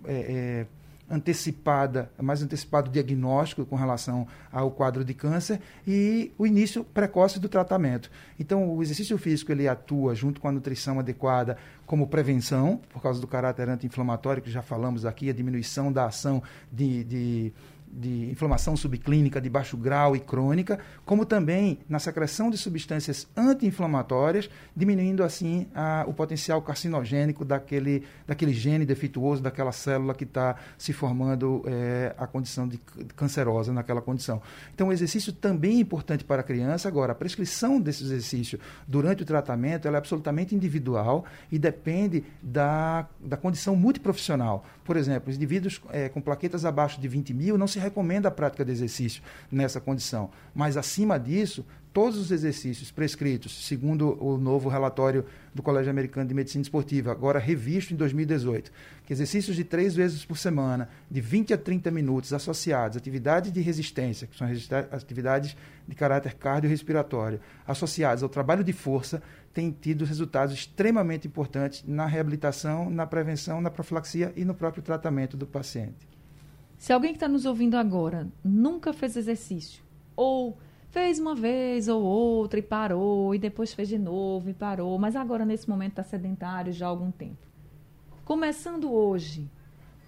é, 0.05 0.65
é 0.65 0.65
antecipada, 1.11 2.09
mais 2.19 2.41
antecipado 2.41 2.89
diagnóstico 2.89 3.65
com 3.65 3.75
relação 3.75 4.25
ao 4.51 4.71
quadro 4.71 5.03
de 5.03 5.13
câncer 5.13 5.59
e 5.85 6.31
o 6.37 6.47
início 6.47 6.83
precoce 6.83 7.39
do 7.39 7.49
tratamento. 7.49 8.09
Então, 8.39 8.73
o 8.73 8.81
exercício 8.81 9.17
físico 9.17 9.51
ele 9.51 9.67
atua 9.67 10.15
junto 10.15 10.39
com 10.39 10.47
a 10.47 10.51
nutrição 10.51 10.99
adequada 10.99 11.57
como 11.85 12.07
prevenção, 12.07 12.79
por 12.89 13.01
causa 13.01 13.19
do 13.19 13.27
caráter 13.27 13.67
anti-inflamatório 13.67 14.41
que 14.41 14.49
já 14.49 14.61
falamos 14.61 15.05
aqui, 15.05 15.29
a 15.29 15.33
diminuição 15.33 15.91
da 15.91 16.05
ação 16.05 16.41
de, 16.71 17.03
de 17.03 17.53
de 17.91 18.29
inflamação 18.31 18.75
subclínica 18.75 19.41
de 19.41 19.49
baixo 19.49 19.75
grau 19.75 20.15
e 20.15 20.19
crônica, 20.19 20.79
como 21.05 21.25
também 21.25 21.79
na 21.89 21.99
secreção 21.99 22.49
de 22.49 22.57
substâncias 22.57 23.27
anti-inflamatórias, 23.35 24.49
diminuindo 24.75 25.23
assim 25.23 25.67
a, 25.75 26.05
o 26.07 26.13
potencial 26.13 26.61
carcinogênico 26.61 27.43
daquele, 27.43 28.03
daquele 28.25 28.53
gene 28.53 28.85
defeituoso, 28.85 29.41
daquela 29.41 29.71
célula 29.71 30.13
que 30.13 30.23
está 30.23 30.55
se 30.77 30.93
formando 30.93 31.63
é, 31.65 32.15
a 32.17 32.25
condição 32.25 32.67
de 32.67 32.77
cancerosa 33.15 33.73
naquela 33.73 34.01
condição. 34.01 34.41
Então, 34.73 34.87
o 34.87 34.93
exercício 34.93 35.33
também 35.33 35.77
é 35.77 35.81
importante 35.81 36.23
para 36.23 36.41
a 36.41 36.43
criança. 36.43 36.87
Agora, 36.87 37.11
a 37.11 37.15
prescrição 37.15 37.79
desse 37.79 38.03
exercício 38.03 38.59
durante 38.87 39.23
o 39.23 39.25
tratamento 39.25 39.87
é 39.87 39.95
absolutamente 39.95 40.55
individual 40.55 41.25
e 41.51 41.59
depende 41.59 42.23
da, 42.41 43.07
da 43.19 43.35
condição 43.35 43.75
multiprofissional. 43.75 44.65
Por 44.83 44.97
exemplo, 44.97 45.29
os 45.29 45.35
indivíduos 45.35 45.81
é, 45.89 46.09
com 46.09 46.21
plaquetas 46.21 46.65
abaixo 46.65 46.99
de 46.99 47.07
20 47.07 47.33
mil 47.33 47.57
não 47.57 47.67
se 47.67 47.79
recomenda 47.81 48.29
a 48.29 48.31
prática 48.31 48.63
de 48.63 48.71
exercício 48.71 49.21
nessa 49.51 49.81
condição. 49.81 50.29
Mas, 50.53 50.77
acima 50.77 51.19
disso, 51.19 51.65
todos 51.93 52.17
os 52.17 52.31
exercícios 52.31 52.89
prescritos, 52.89 53.65
segundo 53.65 54.17
o 54.23 54.37
novo 54.37 54.69
relatório 54.69 55.25
do 55.53 55.61
Colégio 55.61 55.89
Americano 55.89 56.27
de 56.27 56.33
Medicina 56.33 56.61
Esportiva, 56.61 57.11
agora 57.11 57.37
revisto 57.37 57.93
em 57.93 57.97
2018, 57.97 58.71
que 59.05 59.11
exercícios 59.11 59.55
de 59.55 59.63
três 59.63 59.93
vezes 59.93 60.23
por 60.23 60.37
semana, 60.37 60.87
de 61.09 61.19
20 61.19 61.53
a 61.53 61.57
30 61.57 61.91
minutos, 61.91 62.31
associados 62.31 62.95
a 62.95 62.99
atividades 62.99 63.51
de 63.51 63.59
resistência, 63.59 64.27
que 64.27 64.37
são 64.37 64.47
atividades 64.91 65.55
de 65.85 65.95
caráter 65.95 66.35
cardiorrespiratório, 66.35 67.41
associados 67.67 68.23
ao 68.23 68.29
trabalho 68.29 68.63
de 68.63 68.71
força, 68.71 69.21
têm 69.53 69.71
tido 69.71 70.05
resultados 70.05 70.53
extremamente 70.55 71.27
importantes 71.27 71.83
na 71.85 72.05
reabilitação, 72.05 72.89
na 72.89 73.05
prevenção, 73.05 73.59
na 73.59 73.69
profilaxia 73.69 74.31
e 74.37 74.45
no 74.45 74.53
próprio 74.53 74.81
tratamento 74.81 75.35
do 75.35 75.45
paciente. 75.45 76.20
Se 76.81 76.91
alguém 76.91 77.11
que 77.11 77.17
está 77.17 77.27
nos 77.27 77.45
ouvindo 77.45 77.77
agora 77.77 78.27
nunca 78.43 78.91
fez 78.91 79.15
exercício, 79.15 79.83
ou 80.15 80.57
fez 80.89 81.19
uma 81.19 81.35
vez 81.35 81.87
ou 81.87 82.01
outra 82.01 82.57
e 82.57 82.63
parou, 82.63 83.35
e 83.35 83.37
depois 83.37 83.71
fez 83.71 83.87
de 83.87 83.99
novo 83.99 84.49
e 84.49 84.53
parou, 84.55 84.97
mas 84.97 85.15
agora 85.15 85.45
nesse 85.45 85.69
momento 85.69 85.91
está 85.91 86.03
sedentário 86.03 86.73
já 86.73 86.87
há 86.87 86.89
algum 86.89 87.11
tempo. 87.11 87.37
Começando 88.25 88.91
hoje, 88.91 89.47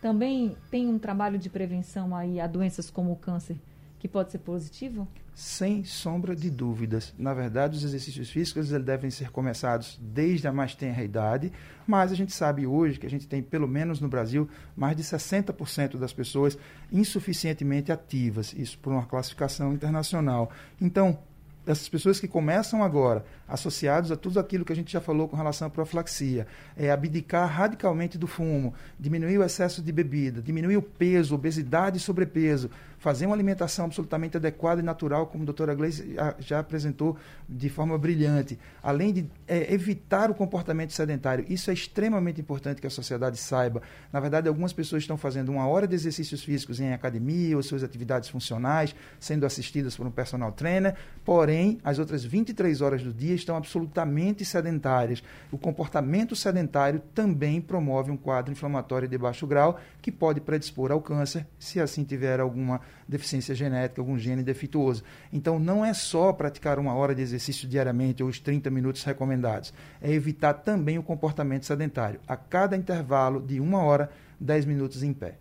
também 0.02 0.58
tem 0.72 0.88
um 0.88 0.98
trabalho 0.98 1.38
de 1.38 1.48
prevenção 1.48 2.16
aí 2.16 2.40
a 2.40 2.48
doenças 2.48 2.90
como 2.90 3.12
o 3.12 3.18
câncer 3.18 3.56
que 4.04 4.08
pode 4.10 4.34
ser 4.34 4.39
positivo? 4.39 5.08
Sem 5.34 5.86
sombra 5.86 6.36
de 6.36 6.50
dúvidas. 6.50 7.13
Na 7.18 7.34
verdade, 7.34 7.78
os 7.78 7.86
exercícios 7.86 8.30
físicos 8.30 8.70
eles 8.70 8.86
devem 8.86 9.10
ser 9.10 9.32
começados 9.32 9.98
desde 10.02 10.46
a 10.46 10.52
mais 10.52 10.76
tenra 10.76 11.02
idade, 11.02 11.54
mas 11.88 12.12
a 12.12 12.16
gente 12.16 12.34
sabe 12.34 12.68
hoje 12.68 13.00
que 13.00 13.08
a 13.08 13.10
gente 13.10 13.26
tem, 13.26 13.42
pelo 13.42 13.66
menos 13.66 14.02
no 14.02 14.10
Brasil, 14.10 14.50
mais 14.76 14.98
de 14.98 15.04
60% 15.04 15.96
das 15.96 16.12
pessoas 16.12 16.58
insuficientemente 16.92 17.94
ativas, 17.94 18.52
isso 18.52 18.78
por 18.78 18.92
uma 18.92 19.06
classificação 19.06 19.72
internacional. 19.72 20.52
Então, 20.82 21.18
essas 21.66 21.88
pessoas 21.88 22.20
que 22.20 22.28
começam 22.28 22.84
agora, 22.84 23.24
associados 23.48 24.12
a 24.12 24.18
tudo 24.18 24.38
aquilo 24.38 24.66
que 24.66 24.74
a 24.74 24.76
gente 24.76 24.92
já 24.92 25.00
falou 25.00 25.30
com 25.30 25.38
relação 25.38 25.68
à 25.68 25.72
profilaxia, 25.72 26.46
é 26.76 26.92
abdicar 26.92 27.48
radicalmente 27.50 28.18
do 28.18 28.28
fumo, 28.28 28.74
diminuir 29.00 29.38
o 29.38 29.44
excesso 29.44 29.82
de 29.82 29.92
bebida, 29.92 30.42
diminuir 30.42 30.76
o 30.76 30.82
peso, 30.82 31.34
obesidade 31.34 31.98
e 31.98 32.02
sobrepeso, 32.02 32.70
fazer 33.04 33.26
uma 33.26 33.36
alimentação 33.36 33.84
absolutamente 33.84 34.38
adequada 34.38 34.80
e 34.80 34.84
natural, 34.84 35.28
como 35.28 35.44
a 35.44 35.46
doutora 35.46 35.76
Gleice 35.76 36.16
já 36.39 36.60
apresentou 36.60 37.18
de 37.50 37.68
forma 37.68 37.98
brilhante, 37.98 38.58
além 38.82 39.12
de 39.12 39.30
é, 39.46 39.74
evitar 39.74 40.32
o 40.32 40.34
comportamento 40.34 40.94
sedentário. 40.94 41.44
Isso 41.50 41.70
é 41.70 41.74
extremamente 41.74 42.39
importante 42.39 42.80
que 42.80 42.88
a 42.88 42.89
sociedade 42.89 43.36
saiba. 43.36 43.82
Na 44.10 44.22
verdade, 44.22 44.48
algumas 44.48 44.72
pessoas 44.72 45.04
estão 45.04 45.18
fazendo 45.18 45.50
uma 45.50 45.68
hora 45.68 45.86
de 45.86 45.94
exercícios 45.94 46.46
físicos 46.46 46.80
em 46.80 46.94
academia 46.94 47.58
ou 47.58 47.62
suas 47.62 47.84
atividades 47.84 48.30
funcionais, 48.30 48.96
sendo 49.20 49.46
assistidas 49.46 49.98
por 49.98 50.08
um 50.08 50.12
personal 50.12 50.54
trainer, 50.54 50.96
porém, 51.26 51.80
as 51.84 52.00
outras 52.00 52.24
23 52.24 52.80
horas 52.80 53.04
do 53.04 53.12
dia 53.12 53.36
estão 53.36 53.58
absolutamente 53.58 54.46
sedentárias. 54.46 55.22
O 55.52 55.58
comportamento 55.58 56.38
sedentário 56.38 57.02
também 57.13 57.60
promove 57.60 58.12
um 58.12 58.18
quadro 58.18 58.54
inflamatório 58.54 59.10
de 59.10 59.18
baixo 59.18 59.46
grau 59.46 59.78
que 60.02 60.10
pode 60.10 60.39
predispor 60.39 60.89
ao 60.89 61.02
câncer, 61.02 61.46
se 61.60 61.82
assim 61.82 62.06
tiver 62.06 62.39
alguma 62.39 62.80
deficiência 63.08 63.53
genética, 63.53 64.01
algum 64.01 64.17
gene 64.17 64.43
defeituoso. 64.43 65.03
Então, 65.32 65.60
não 65.60 65.84
é 65.84 65.93
só 65.93 66.32
praticar 66.34 66.79
uma 66.79 66.93
hora 66.93 67.13
de 67.13 67.21
exercício 67.21 67.67
diariamente 67.67 68.23
ou 68.23 68.29
os 68.29 68.39
30 68.39 68.69
minutos 68.69 69.03
recomendados, 69.03 69.73
é 70.01 70.12
evitar 70.12 70.53
também 70.53 70.97
o 70.97 71.03
comportamento 71.03 71.65
sedentário. 71.65 72.19
A 72.27 72.36
cada 72.36 72.75
intervalo 72.75 73.41
de 73.41 73.60
uma 73.60 73.84
hora, 73.84 74.10
10 74.39 74.65
minutos 74.65 75.03
em 75.03 75.13
pé. 75.13 75.36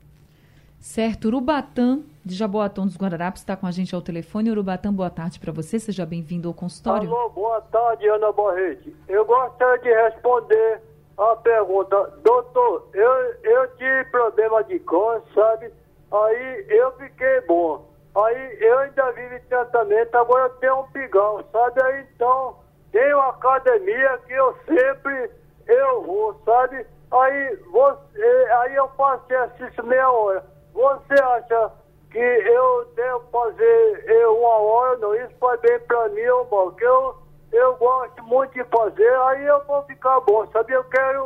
Certo. 0.83 1.27
Urubatã, 1.27 2.01
de 2.25 2.35
Jaboatão 2.35 2.85
dos 2.85 2.97
Guararapes, 2.97 3.43
está 3.43 3.57
com 3.57 3.67
a 3.67 3.71
gente 3.71 3.95
ao 3.95 4.03
telefone. 4.03 4.51
Urubatã, 4.51 4.93
boa 4.93 5.09
tarde 5.09 5.39
para 5.39 5.53
você. 5.53 5.79
Seja 5.79 6.05
bem-vindo 6.05 6.49
ao 6.49 6.55
consultório. 6.55 7.09
Alô, 7.09 7.31
boa 7.31 7.61
tarde, 7.61 8.09
Ana 8.09 8.33
Borrete. 8.33 8.95
Eu 9.09 9.25
gostaria 9.25 9.81
de 9.81 9.89
responder 9.89 10.83
a 11.17 11.37
pergunta. 11.37 12.13
Doutor, 12.25 12.89
eu, 12.95 13.11
eu 13.45 13.77
tive 13.77 14.05
problema 14.07 14.65
de 14.65 14.81
câncer, 14.81 15.23
sabe? 15.33 15.71
Aí 16.13 16.67
eu 16.69 16.93
fiquei 16.93 17.41
bom. 17.43 17.91
Aí 18.15 18.59
eu 18.61 18.79
ainda 18.81 19.11
vivo 19.13 19.35
em 19.35 19.41
tratamento, 19.49 20.15
agora 20.15 20.45
eu 20.45 20.51
tenho 20.57 20.81
um 20.81 20.93
pigão, 20.93 21.43
sabe? 21.51 21.83
Aí 21.83 22.07
então 22.15 22.57
tem 22.91 23.15
uma 23.15 23.31
academia 23.31 24.19
que 24.27 24.33
eu 24.35 24.55
sempre 24.67 25.31
eu 25.67 26.03
vou, 26.03 26.35
sabe? 26.45 26.87
Aí, 27.11 27.57
você, 27.71 28.49
aí 28.61 28.75
eu 28.75 28.89
faço 28.97 29.25
exercício 29.31 29.85
meia 29.85 30.11
hora. 30.11 30.45
Você 30.73 31.15
acha 31.23 31.73
que 32.11 32.19
eu 32.19 32.87
devo 32.95 33.21
fazer 33.31 34.05
eu, 34.07 34.39
uma 34.39 34.57
hora? 34.57 34.99
Não, 34.99 35.15
isso 35.15 35.35
faz 35.39 35.61
bem 35.61 35.79
pra 35.81 36.09
mim, 36.11 36.21
irmão, 36.21 36.71
que 36.73 36.85
eu, 36.85 37.17
eu 37.53 37.77
gosto 37.77 38.23
muito 38.25 38.55
de 38.55 38.65
fazer, 38.65 39.15
aí 39.29 39.45
eu 39.45 39.63
vou 39.67 39.83
ficar 39.83 40.21
bom, 40.21 40.47
sabe? 40.53 40.73
Eu 40.73 40.85
quero 40.85 41.19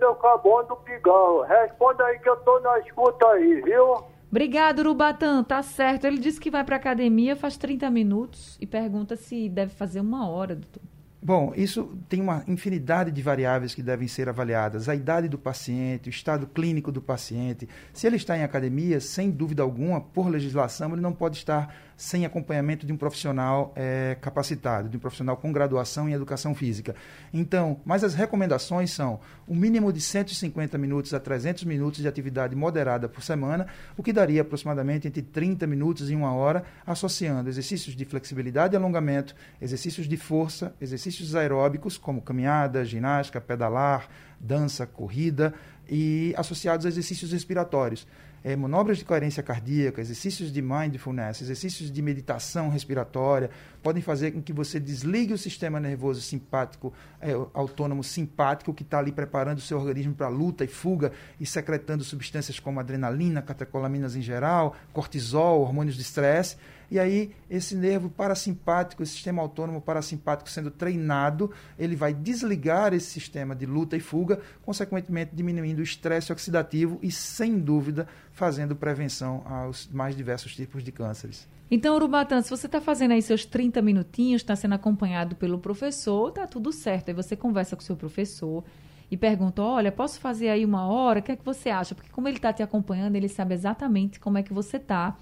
eu 0.00 0.14
ficar 0.14 0.38
bom 0.38 0.64
do 0.64 0.76
pigão. 0.76 1.42
Responda 1.42 2.04
aí 2.04 2.18
que 2.18 2.28
eu 2.28 2.36
tô 2.38 2.58
na 2.60 2.78
escuta 2.80 3.26
aí, 3.28 3.60
viu? 3.60 4.04
Obrigado, 4.30 4.78
Urubatã. 4.78 5.42
Tá 5.42 5.62
certo. 5.62 6.06
Ele 6.06 6.18
disse 6.18 6.40
que 6.40 6.50
vai 6.50 6.64
para 6.64 6.76
academia 6.76 7.36
faz 7.36 7.56
30 7.56 7.90
minutos 7.90 8.56
e 8.60 8.66
pergunta 8.66 9.16
se 9.16 9.48
deve 9.48 9.74
fazer 9.74 10.00
uma 10.00 10.30
hora, 10.30 10.54
doutor. 10.54 10.82
Bom, 11.22 11.52
isso 11.54 11.98
tem 12.08 12.18
uma 12.18 12.42
infinidade 12.48 13.10
de 13.10 13.20
variáveis 13.20 13.74
que 13.74 13.82
devem 13.82 14.08
ser 14.08 14.26
avaliadas. 14.26 14.88
A 14.88 14.94
idade 14.94 15.28
do 15.28 15.38
paciente, 15.38 16.08
o 16.08 16.10
estado 16.10 16.46
clínico 16.46 16.90
do 16.90 17.02
paciente. 17.02 17.68
Se 17.92 18.06
ele 18.06 18.16
está 18.16 18.38
em 18.38 18.42
academia, 18.42 19.00
sem 19.00 19.30
dúvida 19.30 19.62
alguma, 19.62 20.00
por 20.00 20.30
legislação, 20.30 20.92
ele 20.92 21.02
não 21.02 21.12
pode 21.12 21.36
estar 21.36 21.74
sem 22.00 22.24
acompanhamento 22.24 22.86
de 22.86 22.94
um 22.94 22.96
profissional 22.96 23.74
é, 23.76 24.16
capacitado, 24.22 24.88
de 24.88 24.96
um 24.96 25.00
profissional 25.00 25.36
com 25.36 25.52
graduação 25.52 26.08
em 26.08 26.14
educação 26.14 26.54
física. 26.54 26.96
Então, 27.30 27.78
mas 27.84 28.02
as 28.02 28.14
recomendações 28.14 28.90
são 28.90 29.20
o 29.46 29.52
um 29.52 29.54
mínimo 29.54 29.92
de 29.92 30.00
150 30.00 30.78
minutos 30.78 31.12
a 31.12 31.20
300 31.20 31.64
minutos 31.64 32.00
de 32.00 32.08
atividade 32.08 32.56
moderada 32.56 33.06
por 33.06 33.22
semana, 33.22 33.66
o 33.98 34.02
que 34.02 34.14
daria 34.14 34.40
aproximadamente 34.40 35.08
entre 35.08 35.20
30 35.20 35.66
minutos 35.66 36.10
e 36.10 36.14
uma 36.14 36.32
hora, 36.32 36.64
associando 36.86 37.50
exercícios 37.50 37.94
de 37.94 38.06
flexibilidade 38.06 38.74
e 38.74 38.78
alongamento, 38.78 39.34
exercícios 39.60 40.08
de 40.08 40.16
força, 40.16 40.74
exercícios 40.80 41.34
aeróbicos, 41.34 41.98
como 41.98 42.22
caminhada, 42.22 42.82
ginástica, 42.82 43.42
pedalar, 43.42 44.08
dança, 44.40 44.86
corrida, 44.86 45.52
e 45.86 46.32
associados 46.36 46.86
a 46.86 46.88
exercícios 46.88 47.32
respiratórios 47.32 48.06
é, 48.42 48.56
manobras 48.56 48.98
de 48.98 49.04
coerência 49.04 49.42
cardíaca, 49.42 50.00
exercícios 50.00 50.52
de 50.52 50.62
mindfulness, 50.62 51.42
exercícios 51.42 51.90
de 51.90 52.02
meditação 52.02 52.68
respiratória, 52.68 53.50
podem 53.82 54.02
fazer 54.02 54.30
com 54.32 54.42
que 54.42 54.52
você 54.52 54.80
desligue 54.80 55.32
o 55.32 55.38
sistema 55.38 55.78
nervoso 55.78 56.20
simpático, 56.20 56.92
é, 57.20 57.32
autônomo 57.54 58.02
simpático, 58.02 58.72
que 58.72 58.82
está 58.82 58.98
ali 58.98 59.12
preparando 59.12 59.58
o 59.58 59.62
seu 59.62 59.78
organismo 59.78 60.14
para 60.14 60.28
luta 60.28 60.64
e 60.64 60.68
fuga 60.68 61.12
e 61.38 61.46
secretando 61.46 62.02
substâncias 62.02 62.58
como 62.58 62.80
adrenalina, 62.80 63.42
catecolaminas 63.42 64.16
em 64.16 64.22
geral, 64.22 64.76
cortisol, 64.92 65.60
hormônios 65.60 65.96
de 65.96 66.02
estresse 66.02 66.56
e 66.90 66.98
aí, 66.98 67.30
esse 67.48 67.76
nervo 67.76 68.10
parasimpático, 68.10 69.02
esse 69.02 69.12
sistema 69.12 69.40
autônomo 69.40 69.80
parasimpático 69.80 70.50
sendo 70.50 70.70
treinado, 70.70 71.50
ele 71.78 71.94
vai 71.94 72.12
desligar 72.12 72.92
esse 72.92 73.06
sistema 73.06 73.54
de 73.54 73.64
luta 73.64 73.96
e 73.96 74.00
fuga, 74.00 74.40
consequentemente 74.62 75.30
diminuindo 75.34 75.78
o 75.78 75.82
estresse 75.82 76.32
oxidativo 76.32 76.98
e, 77.00 77.12
sem 77.12 77.58
dúvida, 77.58 78.08
fazendo 78.32 78.74
prevenção 78.74 79.42
aos 79.46 79.88
mais 79.92 80.16
diversos 80.16 80.56
tipos 80.56 80.82
de 80.82 80.90
cânceres. 80.90 81.48
Então, 81.70 81.94
Urubatan, 81.94 82.42
se 82.42 82.50
você 82.50 82.66
está 82.66 82.80
fazendo 82.80 83.12
aí 83.12 83.22
seus 83.22 83.44
30 83.44 83.80
minutinhos, 83.80 84.42
está 84.42 84.56
sendo 84.56 84.74
acompanhado 84.74 85.36
pelo 85.36 85.58
professor, 85.58 86.32
tá 86.32 86.44
tudo 86.44 86.72
certo. 86.72 87.10
Aí 87.10 87.14
você 87.14 87.36
conversa 87.36 87.76
com 87.76 87.82
o 87.82 87.84
seu 87.84 87.96
professor 87.96 88.64
e 89.08 89.16
pergunta: 89.16 89.62
olha, 89.62 89.92
posso 89.92 90.18
fazer 90.18 90.48
aí 90.48 90.64
uma 90.64 90.88
hora? 90.88 91.20
O 91.20 91.22
que 91.22 91.30
é 91.30 91.36
que 91.36 91.44
você 91.44 91.70
acha? 91.70 91.94
Porque 91.94 92.10
como 92.10 92.26
ele 92.26 92.38
está 92.38 92.52
te 92.52 92.64
acompanhando, 92.64 93.14
ele 93.14 93.28
sabe 93.28 93.54
exatamente 93.54 94.18
como 94.18 94.38
é 94.38 94.42
que 94.42 94.52
você 94.52 94.78
está 94.78 95.16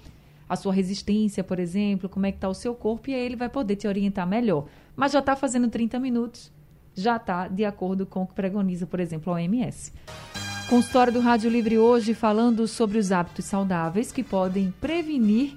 a 0.49 0.55
sua 0.55 0.73
resistência, 0.73 1.43
por 1.43 1.59
exemplo, 1.59 2.09
como 2.09 2.25
é 2.25 2.31
que 2.31 2.37
está 2.37 2.49
o 2.49 2.53
seu 2.55 2.73
corpo, 2.73 3.11
e 3.11 3.13
aí 3.13 3.21
ele 3.21 3.35
vai 3.35 3.47
poder 3.47 3.75
te 3.75 3.87
orientar 3.87 4.27
melhor. 4.27 4.65
Mas 4.95 5.11
já 5.11 5.19
está 5.19 5.35
fazendo 5.35 5.69
30 5.69 5.99
minutos, 5.99 6.51
já 6.95 7.17
está 7.17 7.47
de 7.47 7.63
acordo 7.63 8.07
com 8.07 8.23
o 8.23 8.27
que 8.27 8.33
pregoniza, 8.33 8.87
por 8.87 8.99
exemplo, 8.99 9.31
a 9.31 9.35
OMS. 9.35 9.93
Consultório 10.67 11.13
do 11.13 11.19
Rádio 11.19 11.49
Livre 11.49 11.77
hoje 11.77 12.13
falando 12.13 12.67
sobre 12.67 12.97
os 12.97 13.11
hábitos 13.11 13.45
saudáveis 13.45 14.11
que 14.11 14.23
podem 14.23 14.73
prevenir 14.81 15.55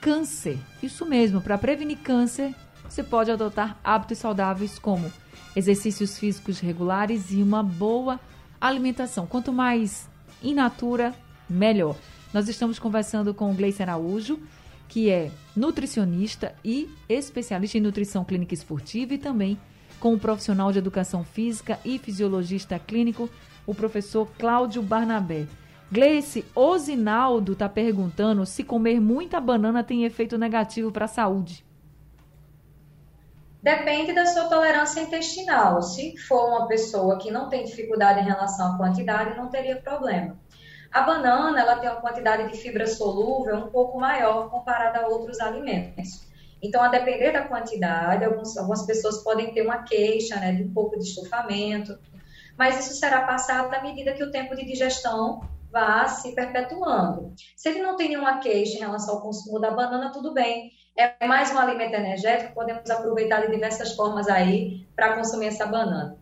câncer. 0.00 0.58
Isso 0.82 1.06
mesmo, 1.06 1.40
para 1.40 1.56
prevenir 1.56 1.98
câncer, 1.98 2.54
você 2.88 3.02
pode 3.02 3.30
adotar 3.30 3.78
hábitos 3.84 4.18
saudáveis 4.18 4.78
como 4.78 5.10
exercícios 5.54 6.18
físicos 6.18 6.58
regulares 6.58 7.30
e 7.30 7.42
uma 7.42 7.62
boa 7.62 8.18
alimentação. 8.60 9.26
Quanto 9.26 9.52
mais 9.52 10.08
in 10.42 10.54
natura, 10.54 11.14
melhor. 11.48 11.96
Nós 12.32 12.48
estamos 12.48 12.78
conversando 12.78 13.34
com 13.34 13.50
o 13.50 13.54
Gleice 13.54 13.82
Araújo, 13.82 14.40
que 14.88 15.10
é 15.10 15.30
nutricionista 15.54 16.54
e 16.64 16.88
especialista 17.08 17.76
em 17.76 17.80
nutrição 17.80 18.24
clínica 18.24 18.54
esportiva 18.54 19.14
e 19.14 19.18
também 19.18 19.58
com 20.00 20.14
o 20.14 20.18
profissional 20.18 20.72
de 20.72 20.78
educação 20.78 21.22
física 21.22 21.78
e 21.84 21.98
fisiologista 21.98 22.78
clínico, 22.78 23.30
o 23.66 23.74
professor 23.74 24.26
Cláudio 24.38 24.82
Barnabé. 24.82 25.46
Gleice, 25.92 26.44
Osinaldo 26.54 27.52
está 27.52 27.68
perguntando 27.68 28.44
se 28.46 28.64
comer 28.64 28.98
muita 28.98 29.38
banana 29.38 29.84
tem 29.84 30.04
efeito 30.04 30.36
negativo 30.38 30.90
para 30.90 31.04
a 31.04 31.08
saúde. 31.08 31.64
Depende 33.62 34.12
da 34.12 34.26
sua 34.26 34.48
tolerância 34.48 35.00
intestinal. 35.00 35.80
Se 35.82 36.16
for 36.16 36.48
uma 36.48 36.66
pessoa 36.66 37.18
que 37.18 37.30
não 37.30 37.48
tem 37.48 37.62
dificuldade 37.64 38.20
em 38.20 38.24
relação 38.24 38.74
à 38.74 38.76
quantidade, 38.76 39.36
não 39.36 39.48
teria 39.48 39.76
problema. 39.76 40.36
A 40.92 41.02
banana 41.02 41.58
ela 41.58 41.76
tem 41.76 41.88
uma 41.88 42.00
quantidade 42.00 42.50
de 42.50 42.58
fibra 42.58 42.86
solúvel 42.86 43.56
um 43.56 43.70
pouco 43.70 43.98
maior 43.98 44.50
comparada 44.50 45.00
a 45.00 45.08
outros 45.08 45.40
alimentos. 45.40 46.30
Então, 46.62 46.82
a 46.82 46.88
depender 46.88 47.32
da 47.32 47.42
quantidade, 47.42 48.24
alguns, 48.24 48.56
algumas 48.56 48.84
pessoas 48.84 49.24
podem 49.24 49.52
ter 49.52 49.62
uma 49.62 49.82
queixa 49.84 50.36
né, 50.36 50.52
de 50.52 50.62
um 50.62 50.72
pouco 50.72 50.98
de 50.98 51.04
estufamento, 51.04 51.98
mas 52.56 52.78
isso 52.78 52.94
será 53.00 53.22
passado 53.22 53.74
à 53.74 53.82
medida 53.82 54.12
que 54.12 54.22
o 54.22 54.30
tempo 54.30 54.54
de 54.54 54.64
digestão 54.64 55.40
vá 55.72 56.06
se 56.06 56.34
perpetuando. 56.34 57.32
Se 57.56 57.70
ele 57.70 57.82
não 57.82 57.96
tem 57.96 58.08
nenhuma 58.08 58.38
queixa 58.38 58.76
em 58.76 58.80
relação 58.80 59.14
ao 59.14 59.22
consumo 59.22 59.58
da 59.58 59.70
banana, 59.70 60.12
tudo 60.12 60.34
bem. 60.34 60.70
É 60.96 61.26
mais 61.26 61.50
um 61.50 61.58
alimento 61.58 61.94
energético, 61.94 62.54
podemos 62.54 62.88
aproveitar 62.90 63.40
de 63.40 63.50
diversas 63.50 63.96
formas 63.96 64.28
aí 64.28 64.86
para 64.94 65.16
consumir 65.16 65.46
essa 65.46 65.64
banana. 65.64 66.18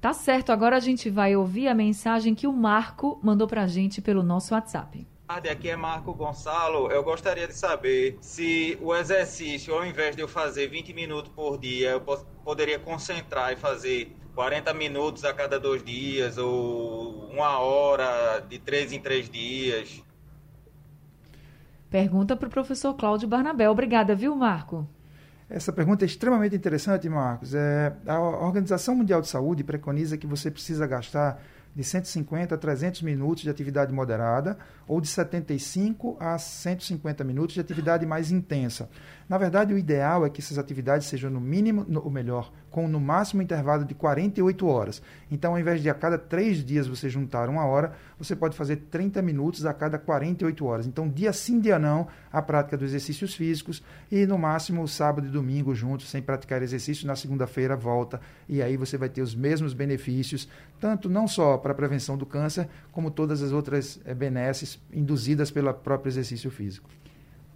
Tá 0.00 0.14
certo, 0.14 0.50
agora 0.50 0.76
a 0.76 0.80
gente 0.80 1.10
vai 1.10 1.36
ouvir 1.36 1.68
a 1.68 1.74
mensagem 1.74 2.34
que 2.34 2.46
o 2.46 2.52
Marco 2.52 3.20
mandou 3.22 3.46
pra 3.46 3.66
gente 3.66 4.00
pelo 4.00 4.22
nosso 4.22 4.54
WhatsApp. 4.54 5.06
Aqui 5.28 5.68
é 5.68 5.76
Marco 5.76 6.14
Gonçalo. 6.14 6.90
Eu 6.90 7.04
gostaria 7.04 7.46
de 7.46 7.52
saber 7.54 8.16
se 8.20 8.78
o 8.80 8.94
exercício, 8.94 9.74
ao 9.74 9.84
invés 9.84 10.16
de 10.16 10.22
eu 10.22 10.26
fazer 10.26 10.68
20 10.68 10.94
minutos 10.94 11.30
por 11.32 11.58
dia, 11.58 11.90
eu 11.90 12.00
poderia 12.42 12.78
concentrar 12.78 13.52
e 13.52 13.56
fazer 13.56 14.16
40 14.34 14.72
minutos 14.72 15.22
a 15.24 15.34
cada 15.34 15.60
dois 15.60 15.84
dias 15.84 16.38
ou 16.38 17.28
uma 17.30 17.58
hora 17.58 18.40
de 18.40 18.58
três 18.58 18.92
em 18.92 19.00
três 19.00 19.28
dias. 19.28 20.02
Pergunta 21.90 22.34
para 22.34 22.48
o 22.48 22.50
professor 22.50 22.94
Cláudio 22.94 23.28
Barnabé. 23.28 23.68
Obrigada, 23.68 24.14
viu, 24.14 24.34
Marco? 24.34 24.88
Essa 25.52 25.72
pergunta 25.72 26.04
é 26.04 26.06
extremamente 26.06 26.54
interessante, 26.54 27.08
Marcos. 27.08 27.56
É, 27.56 27.92
a 28.06 28.20
Organização 28.20 28.94
Mundial 28.94 29.20
de 29.20 29.26
Saúde 29.26 29.64
preconiza 29.64 30.16
que 30.16 30.24
você 30.24 30.48
precisa 30.48 30.86
gastar 30.86 31.42
de 31.74 31.82
150 31.82 32.54
a 32.54 32.58
300 32.58 33.02
minutos 33.02 33.42
de 33.42 33.50
atividade 33.50 33.92
moderada 33.92 34.56
ou 34.86 35.00
de 35.00 35.08
75 35.08 36.16
a 36.20 36.38
150 36.38 37.24
minutos 37.24 37.54
de 37.54 37.60
atividade 37.60 38.06
mais 38.06 38.30
intensa. 38.30 38.88
Na 39.30 39.38
verdade, 39.38 39.72
o 39.72 39.78
ideal 39.78 40.26
é 40.26 40.28
que 40.28 40.40
essas 40.40 40.58
atividades 40.58 41.06
sejam 41.06 41.30
no 41.30 41.40
mínimo, 41.40 41.86
no, 41.86 42.02
ou 42.02 42.10
melhor, 42.10 42.50
com 42.68 42.88
no 42.88 42.98
máximo 42.98 43.40
intervalo 43.40 43.84
de 43.84 43.94
48 43.94 44.66
horas. 44.66 45.00
Então, 45.30 45.52
ao 45.52 45.58
invés 45.60 45.80
de 45.80 45.88
a 45.88 45.94
cada 45.94 46.18
três 46.18 46.64
dias 46.64 46.88
você 46.88 47.08
juntar 47.08 47.48
uma 47.48 47.64
hora, 47.64 47.92
você 48.18 48.34
pode 48.34 48.56
fazer 48.56 48.74
30 48.90 49.22
minutos 49.22 49.64
a 49.64 49.72
cada 49.72 50.00
48 50.00 50.66
horas. 50.66 50.84
Então, 50.84 51.08
dia 51.08 51.32
sim, 51.32 51.60
dia 51.60 51.78
não, 51.78 52.08
a 52.32 52.42
prática 52.42 52.76
dos 52.76 52.88
exercícios 52.88 53.32
físicos 53.32 53.80
e 54.10 54.26
no 54.26 54.36
máximo 54.36 54.88
sábado 54.88 55.28
e 55.28 55.30
domingo 55.30 55.76
juntos, 55.76 56.10
sem 56.10 56.20
praticar 56.20 56.60
exercício, 56.60 57.06
na 57.06 57.14
segunda-feira 57.14 57.76
volta 57.76 58.20
e 58.48 58.60
aí 58.60 58.76
você 58.76 58.98
vai 58.98 59.08
ter 59.08 59.22
os 59.22 59.32
mesmos 59.32 59.72
benefícios, 59.72 60.48
tanto 60.80 61.08
não 61.08 61.28
só 61.28 61.56
para 61.56 61.70
a 61.70 61.76
prevenção 61.76 62.18
do 62.18 62.26
câncer, 62.26 62.68
como 62.90 63.12
todas 63.12 63.44
as 63.44 63.52
outras 63.52 64.00
é, 64.04 64.12
benesses 64.12 64.80
induzidas 64.92 65.52
pelo 65.52 65.72
próprio 65.72 66.10
exercício 66.10 66.50
físico. 66.50 66.90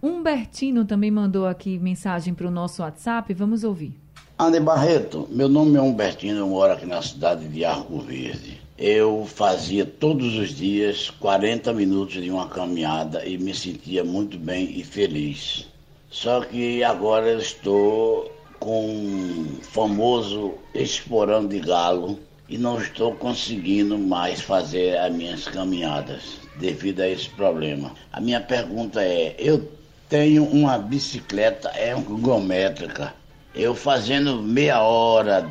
Humbertino 0.01 0.85
também 0.85 1.09
mandou 1.09 1.47
aqui 1.47 1.79
mensagem 1.79 2.33
para 2.33 2.47
o 2.47 2.51
nosso 2.51 2.81
WhatsApp, 2.81 3.33
vamos 3.33 3.63
ouvir. 3.63 3.93
Ande 4.37 4.59
Barreto, 4.59 5.27
meu 5.31 5.47
nome 5.47 5.77
é 5.77 5.81
Humbertino, 5.81 6.39
eu 6.39 6.47
moro 6.47 6.73
aqui 6.73 6.85
na 6.85 7.01
cidade 7.01 7.47
de 7.47 7.63
Arco 7.63 7.99
Verde. 7.99 8.59
Eu 8.77 9.25
fazia 9.25 9.85
todos 9.85 10.35
os 10.35 10.49
dias 10.49 11.09
40 11.09 11.71
minutos 11.73 12.21
de 12.21 12.29
uma 12.29 12.49
caminhada 12.49 13.25
e 13.25 13.37
me 13.37 13.53
sentia 13.53 14.03
muito 14.03 14.37
bem 14.37 14.77
e 14.77 14.83
feliz. 14.83 15.65
Só 16.09 16.41
que 16.41 16.83
agora 16.83 17.29
eu 17.29 17.39
estou 17.39 18.29
com 18.59 18.89
o 18.89 19.45
famoso 19.61 20.55
esporão 20.73 21.47
de 21.47 21.59
galo 21.59 22.19
e 22.49 22.57
não 22.57 22.77
estou 22.77 23.15
conseguindo 23.15 23.97
mais 23.97 24.41
fazer 24.41 24.97
as 24.97 25.13
minhas 25.13 25.47
caminhadas 25.47 26.39
devido 26.57 26.99
a 27.01 27.07
esse 27.07 27.29
problema. 27.29 27.93
A 28.11 28.19
minha 28.19 28.41
pergunta 28.41 29.01
é: 29.01 29.35
eu 29.39 29.69
tenho 30.15 30.45
uma 30.45 30.77
bicicleta 30.77 31.69
ergométrica 31.77 33.13
eu 33.53 33.75
fazendo 33.75 34.41
meia 34.41 34.79
hora 34.81 35.45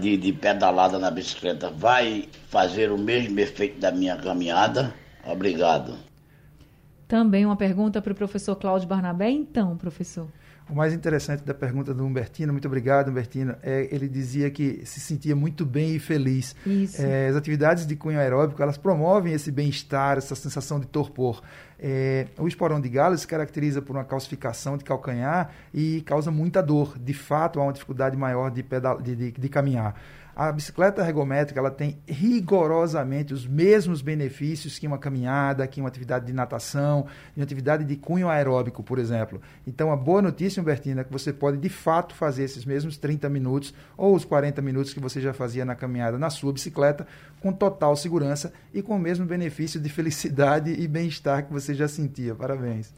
de, 0.00 0.16
de, 0.16 0.32
pedalada 0.32 1.00
na 1.00 1.10
bicicleta 1.10 1.68
vai 1.68 2.28
fazer 2.48 2.92
o 2.92 2.98
mesmo 2.98 3.40
efeito 3.40 3.80
da 3.80 3.90
minha 3.90 4.16
caminhada? 4.16 4.94
Obrigado. 5.24 5.94
Também 7.08 7.44
uma 7.44 7.56
pergunta 7.56 8.00
para 8.00 8.12
o 8.12 8.14
professor 8.14 8.54
Cláudio 8.54 8.88
Barnabé. 8.88 9.30
Então, 9.30 9.76
professor. 9.76 10.28
O 10.70 10.74
mais 10.74 10.92
interessante 10.92 11.42
da 11.44 11.54
pergunta 11.54 11.94
do 11.94 12.04
Humbertino, 12.04 12.52
muito 12.52 12.68
obrigado, 12.68 13.08
Humbertino, 13.08 13.56
é, 13.62 13.88
ele 13.90 14.06
dizia 14.06 14.50
que 14.50 14.82
se 14.84 15.00
sentia 15.00 15.34
muito 15.34 15.64
bem 15.64 15.94
e 15.94 15.98
feliz. 15.98 16.54
Isso. 16.66 17.00
É, 17.00 17.28
as 17.28 17.36
atividades 17.36 17.86
de 17.86 17.96
cunho 17.96 18.20
aeróbico, 18.20 18.62
elas 18.62 18.76
promovem 18.76 19.32
esse 19.32 19.50
bem-estar, 19.50 20.18
essa 20.18 20.34
sensação 20.34 20.78
de 20.78 20.86
torpor. 20.86 21.42
É, 21.78 22.26
o 22.38 22.46
esporão 22.46 22.80
de 22.80 22.88
galo 22.88 23.16
se 23.16 23.26
caracteriza 23.26 23.80
por 23.80 23.96
uma 23.96 24.04
calcificação 24.04 24.76
de 24.76 24.84
calcanhar 24.84 25.50
e 25.72 26.02
causa 26.02 26.30
muita 26.30 26.62
dor. 26.62 26.98
De 26.98 27.14
fato, 27.14 27.60
há 27.60 27.62
uma 27.62 27.72
dificuldade 27.72 28.16
maior 28.16 28.50
de, 28.50 28.62
pedal, 28.62 29.00
de, 29.00 29.16
de, 29.16 29.32
de 29.32 29.48
caminhar. 29.48 29.94
A 30.38 30.52
bicicleta 30.52 31.02
ergométrica 31.02 31.58
ela 31.58 31.68
tem 31.68 31.98
rigorosamente 32.06 33.34
os 33.34 33.44
mesmos 33.44 34.00
benefícios 34.00 34.78
que 34.78 34.86
uma 34.86 34.96
caminhada, 34.96 35.66
que 35.66 35.80
uma 35.80 35.88
atividade 35.88 36.26
de 36.26 36.32
natação, 36.32 37.06
uma 37.36 37.42
atividade 37.42 37.82
de 37.82 37.96
cunho 37.96 38.28
aeróbico, 38.28 38.80
por 38.80 39.00
exemplo. 39.00 39.40
Então, 39.66 39.90
a 39.90 39.96
boa 39.96 40.22
notícia, 40.22 40.60
Humbertina, 40.60 41.00
é 41.00 41.04
que 41.04 41.10
você 41.10 41.32
pode 41.32 41.56
de 41.56 41.68
fato 41.68 42.14
fazer 42.14 42.44
esses 42.44 42.64
mesmos 42.64 42.96
30 42.96 43.28
minutos 43.28 43.74
ou 43.96 44.14
os 44.14 44.24
40 44.24 44.62
minutos 44.62 44.94
que 44.94 45.00
você 45.00 45.20
já 45.20 45.32
fazia 45.32 45.64
na 45.64 45.74
caminhada 45.74 46.16
na 46.16 46.30
sua 46.30 46.52
bicicleta 46.52 47.04
com 47.40 47.52
total 47.52 47.96
segurança 47.96 48.52
e 48.72 48.80
com 48.80 48.94
o 48.94 48.98
mesmo 49.00 49.26
benefício 49.26 49.80
de 49.80 49.88
felicidade 49.88 50.70
e 50.70 50.86
bem-estar 50.86 51.48
que 51.48 51.52
você 51.52 51.74
já 51.74 51.88
sentia. 51.88 52.32
Parabéns. 52.36 52.94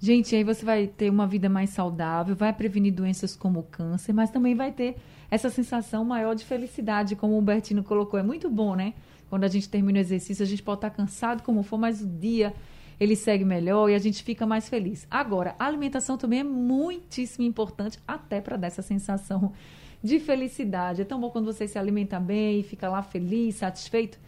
Gente, 0.00 0.36
aí 0.36 0.44
você 0.44 0.64
vai 0.64 0.86
ter 0.86 1.08
uma 1.08 1.26
vida 1.26 1.48
mais 1.48 1.70
saudável, 1.70 2.36
vai 2.36 2.52
prevenir 2.52 2.92
doenças 2.92 3.34
como 3.34 3.60
o 3.60 3.62
câncer, 3.62 4.12
mas 4.12 4.30
também 4.30 4.54
vai 4.54 4.70
ter 4.70 4.96
essa 5.34 5.50
sensação 5.50 6.04
maior 6.04 6.34
de 6.34 6.44
felicidade, 6.44 7.16
como 7.16 7.36
o 7.36 7.42
Bertino 7.42 7.82
colocou. 7.82 8.20
É 8.20 8.22
muito 8.22 8.48
bom, 8.48 8.76
né? 8.76 8.94
Quando 9.28 9.42
a 9.42 9.48
gente 9.48 9.68
termina 9.68 9.98
o 9.98 10.00
exercício, 10.00 10.44
a 10.44 10.46
gente 10.46 10.62
pode 10.62 10.78
estar 10.78 10.90
cansado 10.90 11.42
como 11.42 11.64
for, 11.64 11.76
mas 11.76 12.00
o 12.00 12.06
dia 12.06 12.54
ele 13.00 13.16
segue 13.16 13.44
melhor 13.44 13.90
e 13.90 13.96
a 13.96 13.98
gente 13.98 14.22
fica 14.22 14.46
mais 14.46 14.68
feliz. 14.68 15.08
Agora, 15.10 15.56
a 15.58 15.66
alimentação 15.66 16.16
também 16.16 16.38
é 16.38 16.44
muitíssimo 16.44 17.44
importante, 17.44 17.98
até 18.06 18.40
para 18.40 18.56
dar 18.56 18.68
essa 18.68 18.80
sensação 18.80 19.52
de 20.00 20.20
felicidade. 20.20 21.02
É 21.02 21.04
tão 21.04 21.20
bom 21.20 21.30
quando 21.30 21.46
você 21.46 21.66
se 21.66 21.80
alimenta 21.80 22.20
bem 22.20 22.60
e 22.60 22.62
fica 22.62 22.88
lá 22.88 23.02
feliz, 23.02 23.56
satisfeito. 23.56 24.20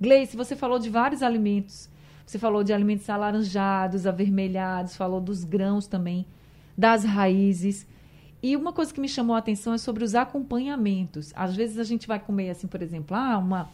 Gleice, 0.00 0.36
você 0.36 0.54
falou 0.54 0.78
de 0.78 0.88
vários 0.88 1.24
alimentos. 1.24 1.90
Você 2.24 2.38
falou 2.38 2.62
de 2.62 2.72
alimentos 2.72 3.10
alaranjados, 3.10 4.06
avermelhados, 4.06 4.94
falou 4.94 5.20
dos 5.20 5.42
grãos 5.42 5.88
também, 5.88 6.24
das 6.78 7.02
raízes. 7.02 7.84
E 8.46 8.54
uma 8.54 8.72
coisa 8.72 8.94
que 8.94 9.00
me 9.00 9.08
chamou 9.08 9.34
a 9.34 9.40
atenção 9.40 9.74
é 9.74 9.78
sobre 9.78 10.04
os 10.04 10.14
acompanhamentos. 10.14 11.32
Às 11.34 11.56
vezes 11.56 11.80
a 11.80 11.82
gente 11.82 12.06
vai 12.06 12.20
comer 12.20 12.50
assim, 12.50 12.68
por 12.68 12.80
exemplo, 12.80 13.16
ah, 13.16 13.36
uma 13.38 13.68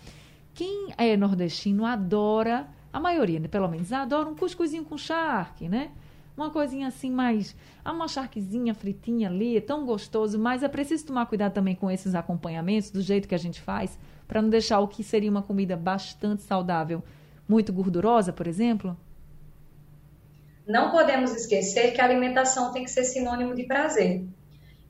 quem 0.55 0.95
é 0.97 1.15
nordestino 1.15 1.85
adora, 1.85 2.67
a 2.91 2.99
maioria, 2.99 3.39
né, 3.39 3.49
pelo 3.49 3.69
menos, 3.69 3.93
adora 3.93 4.27
um 4.31 4.35
cuscuzinho 4.35 4.83
com 4.83 4.97
charque, 4.97 5.69
né? 5.69 5.91
Uma 6.35 6.49
coisinha 6.49 6.89
assim 6.89 7.11
mais, 7.11 7.55
ah, 7.85 7.93
uma 7.93 8.09
charquezinha 8.09 8.73
fritinha 8.73 9.29
ali, 9.29 9.59
é 9.59 9.61
tão 9.61 9.85
gostoso, 9.85 10.39
mas 10.39 10.63
é 10.63 10.69
preciso 10.69 11.05
tomar 11.05 11.27
cuidado 11.27 11.53
também 11.53 11.75
com 11.75 11.91
esses 11.91 12.15
acompanhamentos, 12.15 12.91
do 12.91 13.03
jeito 13.03 13.29
que 13.29 13.35
a 13.35 13.39
gente 13.39 13.61
faz, 13.61 13.99
para 14.27 14.41
não 14.41 14.49
deixar 14.49 14.81
o 14.81 14.89
que 14.89 15.05
seria 15.05 15.31
uma 15.31 15.43
comida 15.43 15.77
bastante 15.77 16.41
saudável 16.41 17.05
muito 17.47 17.75
gordurosa, 17.75 18.33
por 18.33 18.47
exemplo? 18.47 18.97
Não 20.67 20.91
podemos 20.91 21.31
esquecer 21.35 21.93
que 21.93 22.01
a 22.01 22.07
alimentação 22.07 22.73
tem 22.73 22.85
que 22.85 22.91
ser 22.91 23.05
sinônimo 23.05 23.55
de 23.55 23.65
prazer. 23.65 24.25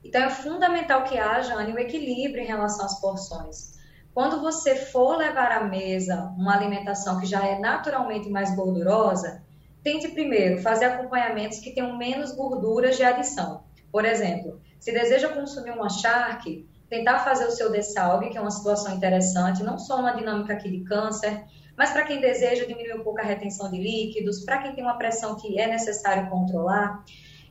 Então, 0.05 0.23
é 0.23 0.31
fundamental 0.31 1.05
que 1.05 1.19
haja 1.19 1.57
um 1.57 1.79
equilíbrio 1.79 2.43
em 2.43 2.47
relação 2.47 2.85
às 2.85 3.01
porções. 3.01 3.73
Quando 4.15 4.41
você 4.41 4.77
for 4.77 5.17
levar 5.17 5.51
à 5.53 5.65
mesa 5.65 6.33
uma 6.37 6.55
alimentação 6.55 7.19
que 7.19 7.27
já 7.27 7.47
é 7.47 7.59
naturalmente 7.59 8.29
mais 8.29 8.55
gordurosa, 8.55 9.43
tente 9.83 10.09
primeiro 10.09 10.61
fazer 10.62 10.87
acompanhamentos 10.87 11.59
que 11.59 11.73
tenham 11.73 11.97
menos 11.97 12.33
gorduras 12.33 12.97
de 12.97 13.05
adição. 13.05 13.65
Por 13.91 14.05
exemplo, 14.05 14.61
se 14.79 14.93
deseja 14.93 15.29
consumir 15.29 15.71
uma 15.71 15.88
charque, 15.88 16.69
tentar 16.91 17.21
fazer 17.21 17.47
o 17.47 17.51
seu 17.51 17.73
dessalgue, 17.73 18.29
que 18.29 18.37
é 18.37 18.41
uma 18.41 18.51
situação 18.51 18.95
interessante, 18.95 19.62
não 19.62 19.79
só 19.79 19.99
uma 19.99 20.12
dinâmica 20.12 20.53
aqui 20.53 20.71
de 20.71 20.85
câncer, 20.85 21.45
mas 21.77 21.91
para 21.91 22.05
quem 22.05 22.21
deseja 22.21 22.67
diminuir 22.67 22.95
um 22.95 23.03
pouco 23.03 23.21
a 23.21 23.25
retenção 23.25 23.71
de 23.71 23.79
líquidos, 23.79 24.45
para 24.45 24.59
quem 24.59 24.75
tem 24.75 24.85
uma 24.85 24.99
pressão 24.99 25.37
que 25.37 25.59
é 25.59 25.67
necessário 25.67 26.29
controlar. 26.29 27.03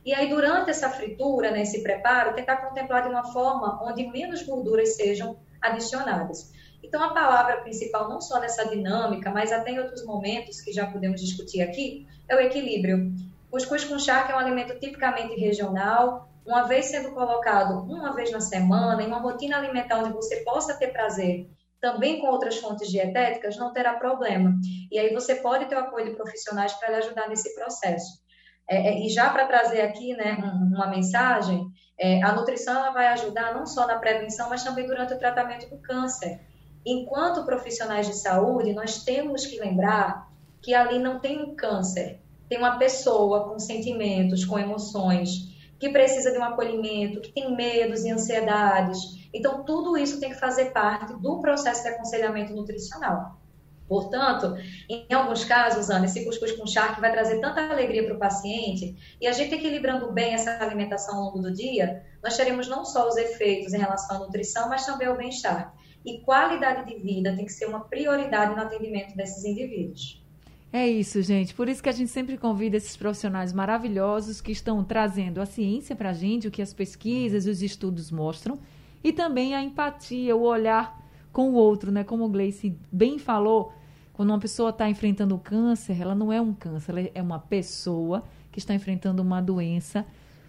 E 0.04 0.12
aí, 0.12 0.28
durante 0.28 0.70
essa 0.70 0.90
fritura, 0.90 1.50
né, 1.50 1.62
preparo, 1.82 2.34
tentar 2.34 2.56
contemplar 2.56 3.02
de 3.02 3.08
uma 3.08 3.32
forma 3.32 3.78
onde 3.84 4.06
menos 4.08 4.42
gorduras 4.42 4.96
sejam 4.96 5.38
adicionadas. 5.60 6.50
Então, 6.82 7.02
a 7.02 7.14
palavra 7.14 7.58
principal, 7.58 8.08
não 8.08 8.20
só 8.20 8.40
nessa 8.40 8.68
dinâmica, 8.68 9.30
mas 9.30 9.52
até 9.52 9.70
em 9.70 9.78
outros 9.78 10.04
momentos 10.04 10.60
que 10.60 10.72
já 10.72 10.86
podemos 10.86 11.20
discutir 11.20 11.62
aqui, 11.62 12.06
é 12.28 12.34
o 12.34 12.40
equilíbrio. 12.40 13.12
Cuscuz 13.50 13.84
com 13.84 13.98
charque 13.98 14.32
é 14.32 14.34
um 14.34 14.38
alimento 14.38 14.78
tipicamente 14.80 15.38
regional, 15.38 16.28
uma 16.44 16.62
vez 16.64 16.86
sendo 16.86 17.12
colocado 17.12 17.82
uma 17.82 18.12
vez 18.14 18.32
na 18.32 18.40
semana, 18.40 19.02
em 19.02 19.06
uma 19.06 19.20
rotina 19.20 19.56
alimentar 19.56 19.98
onde 19.98 20.12
você 20.12 20.36
possa 20.42 20.76
ter 20.76 20.88
prazer, 20.88 21.48
também 21.80 22.20
com 22.20 22.28
outras 22.28 22.56
fontes 22.58 22.90
dietéticas, 22.90 23.56
não 23.56 23.72
terá 23.72 23.94
problema. 23.94 24.54
E 24.90 24.98
aí 24.98 25.12
você 25.12 25.36
pode 25.36 25.66
ter 25.66 25.76
o 25.76 25.80
apoio 25.80 26.06
de 26.06 26.16
profissionais 26.16 26.72
para 26.74 26.90
lhe 26.90 26.96
ajudar 26.96 27.28
nesse 27.28 27.54
processo. 27.54 28.22
É, 28.72 28.88
é, 28.88 29.04
e 29.04 29.10
já 29.10 29.28
para 29.28 29.46
trazer 29.46 29.82
aqui 29.82 30.14
né, 30.14 30.38
uma 30.74 30.86
mensagem, 30.86 31.66
é, 32.00 32.22
a 32.22 32.32
nutrição 32.32 32.74
ela 32.74 32.90
vai 32.90 33.08
ajudar 33.08 33.54
não 33.54 33.66
só 33.66 33.86
na 33.86 33.98
prevenção, 33.98 34.48
mas 34.48 34.64
também 34.64 34.86
durante 34.86 35.12
o 35.12 35.18
tratamento 35.18 35.68
do 35.68 35.76
câncer. 35.76 36.40
Enquanto 36.84 37.44
profissionais 37.44 38.06
de 38.06 38.14
saúde, 38.14 38.72
nós 38.72 39.04
temos 39.04 39.44
que 39.44 39.60
lembrar 39.60 40.26
que 40.62 40.74
ali 40.74 40.98
não 40.98 41.20
tem 41.20 41.42
um 41.42 41.54
câncer, 41.54 42.22
tem 42.48 42.56
uma 42.56 42.78
pessoa 42.78 43.46
com 43.46 43.58
sentimentos, 43.58 44.42
com 44.46 44.58
emoções, 44.58 45.52
que 45.78 45.90
precisa 45.90 46.32
de 46.32 46.38
um 46.38 46.44
acolhimento, 46.44 47.20
que 47.20 47.30
tem 47.30 47.54
medos 47.54 48.04
e 48.04 48.10
ansiedades. 48.10 49.28
Então, 49.34 49.64
tudo 49.64 49.98
isso 49.98 50.18
tem 50.18 50.30
que 50.30 50.40
fazer 50.40 50.72
parte 50.72 51.12
do 51.20 51.40
processo 51.40 51.82
de 51.82 51.90
aconselhamento 51.90 52.54
nutricional. 52.54 53.41
Portanto, 53.92 54.56
em 54.88 55.04
alguns 55.12 55.44
casos, 55.44 55.90
Ana, 55.90 56.06
esse 56.06 56.24
cuscuz 56.24 56.52
com 56.52 56.66
charque 56.66 56.98
vai 56.98 57.12
trazer 57.12 57.42
tanta 57.42 57.60
alegria 57.60 58.02
para 58.02 58.14
o 58.14 58.18
paciente 58.18 58.96
e 59.20 59.26
a 59.26 59.32
gente 59.32 59.54
equilibrando 59.54 60.10
bem 60.10 60.32
essa 60.32 60.64
alimentação 60.64 61.18
ao 61.18 61.24
longo 61.24 61.42
do 61.42 61.52
dia, 61.52 62.02
nós 62.22 62.34
teremos 62.34 62.66
não 62.68 62.86
só 62.86 63.06
os 63.06 63.18
efeitos 63.18 63.74
em 63.74 63.78
relação 63.78 64.16
à 64.16 64.18
nutrição, 64.20 64.66
mas 64.70 64.86
também 64.86 65.08
ao 65.08 65.14
bem-estar. 65.14 65.74
E 66.06 66.20
qualidade 66.20 66.86
de 66.86 67.02
vida 67.02 67.36
tem 67.36 67.44
que 67.44 67.52
ser 67.52 67.66
uma 67.66 67.80
prioridade 67.80 68.56
no 68.56 68.62
atendimento 68.62 69.14
desses 69.14 69.44
indivíduos. 69.44 70.24
É 70.72 70.88
isso, 70.88 71.20
gente. 71.20 71.52
Por 71.52 71.68
isso 71.68 71.82
que 71.82 71.90
a 71.90 71.92
gente 71.92 72.10
sempre 72.10 72.38
convida 72.38 72.78
esses 72.78 72.96
profissionais 72.96 73.52
maravilhosos 73.52 74.40
que 74.40 74.52
estão 74.52 74.82
trazendo 74.82 75.38
a 75.38 75.44
ciência 75.44 75.94
para 75.94 76.08
a 76.08 76.14
gente, 76.14 76.48
o 76.48 76.50
que 76.50 76.62
as 76.62 76.72
pesquisas 76.72 77.44
e 77.44 77.50
os 77.50 77.62
estudos 77.62 78.10
mostram, 78.10 78.58
e 79.04 79.12
também 79.12 79.54
a 79.54 79.62
empatia, 79.62 80.34
o 80.34 80.44
olhar 80.44 81.02
com 81.32 81.50
o 81.50 81.54
outro, 81.54 81.90
né? 81.90 82.04
Como 82.04 82.24
o 82.24 82.28
Gleice 82.28 82.76
bem 82.92 83.18
falou, 83.18 83.72
quando 84.12 84.30
uma 84.30 84.38
pessoa 84.38 84.70
está 84.70 84.88
enfrentando 84.88 85.38
câncer, 85.38 86.00
ela 86.00 86.14
não 86.14 86.32
é 86.32 86.40
um 86.40 86.52
câncer, 86.52 86.92
ela 86.92 87.10
é 87.14 87.22
uma 87.22 87.38
pessoa 87.38 88.24
que 88.50 88.58
está 88.58 88.74
enfrentando 88.74 89.22
uma 89.22 89.40
doença 89.40 90.04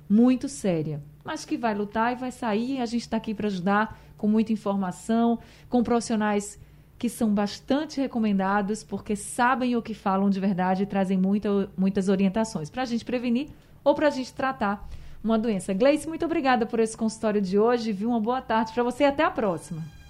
muito 0.10 0.50
séria, 0.50 1.02
mas 1.24 1.46
que 1.46 1.58
vai 1.58 1.74
lutar 1.74 2.12
e 2.12 2.16
vai 2.16 2.32
sair. 2.32 2.82
A 2.82 2.86
gente 2.86 3.02
está 3.02 3.18
aqui 3.18 3.34
para 3.34 3.48
ajudar 3.48 4.00
com 4.18 4.28
muita 4.28 4.52
informação, 4.52 5.40
com 5.70 5.82
profissionais 5.82 6.60
que 6.98 7.10
são 7.10 7.34
bastante 7.34 8.00
recomendados, 8.00 8.84
porque 8.84 9.16
sabem 9.16 9.76
o 9.76 9.82
que 9.82 9.94
falam 9.94 10.30
de 10.30 10.40
verdade 10.40 10.84
e 10.84 10.86
trazem 10.86 11.18
muita, 11.18 11.70
muitas 11.78 12.10
orientações 12.10 12.70
para 12.70 12.84
a 12.84 12.86
gente 12.86 13.04
prevenir 13.04 13.50
ou 13.84 13.96
para 13.96 14.08
a 14.08 14.12
gente 14.12 14.34
tratar 14.34 14.88
uma 15.24 15.40
doença. 15.40 15.74
Gleice, 15.74 16.08
muito 16.08 16.26
obrigada 16.26 16.66
por 16.66 16.80
esse 16.80 16.96
consultório 16.96 17.42
de 17.42 17.58
hoje. 17.58 17.92
Viu 17.92 18.10
uma 18.10 18.20
boa 18.20 18.42
tarde 18.42 18.74
para 18.74 18.84
você 18.84 19.04
e 19.04 19.08
até 19.08 19.24
a 19.24 19.32
próxima. 19.32 20.03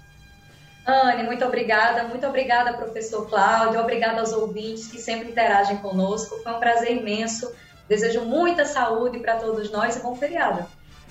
Anne, 0.86 1.22
muito 1.22 1.44
obrigada. 1.44 2.04
Muito 2.04 2.26
obrigada, 2.26 2.74
professor 2.74 3.28
Cláudio. 3.28 3.80
Obrigada 3.80 4.20
aos 4.20 4.32
ouvintes 4.32 4.86
que 4.88 4.98
sempre 4.98 5.30
interagem 5.30 5.78
conosco. 5.78 6.40
Foi 6.42 6.52
um 6.52 6.60
prazer 6.60 6.96
imenso. 6.96 7.50
Desejo 7.88 8.22
muita 8.22 8.64
saúde 8.64 9.18
para 9.18 9.36
todos 9.36 9.70
nós 9.70 9.96
e 9.96 10.00
bom 10.00 10.14
feriado. 10.14 10.66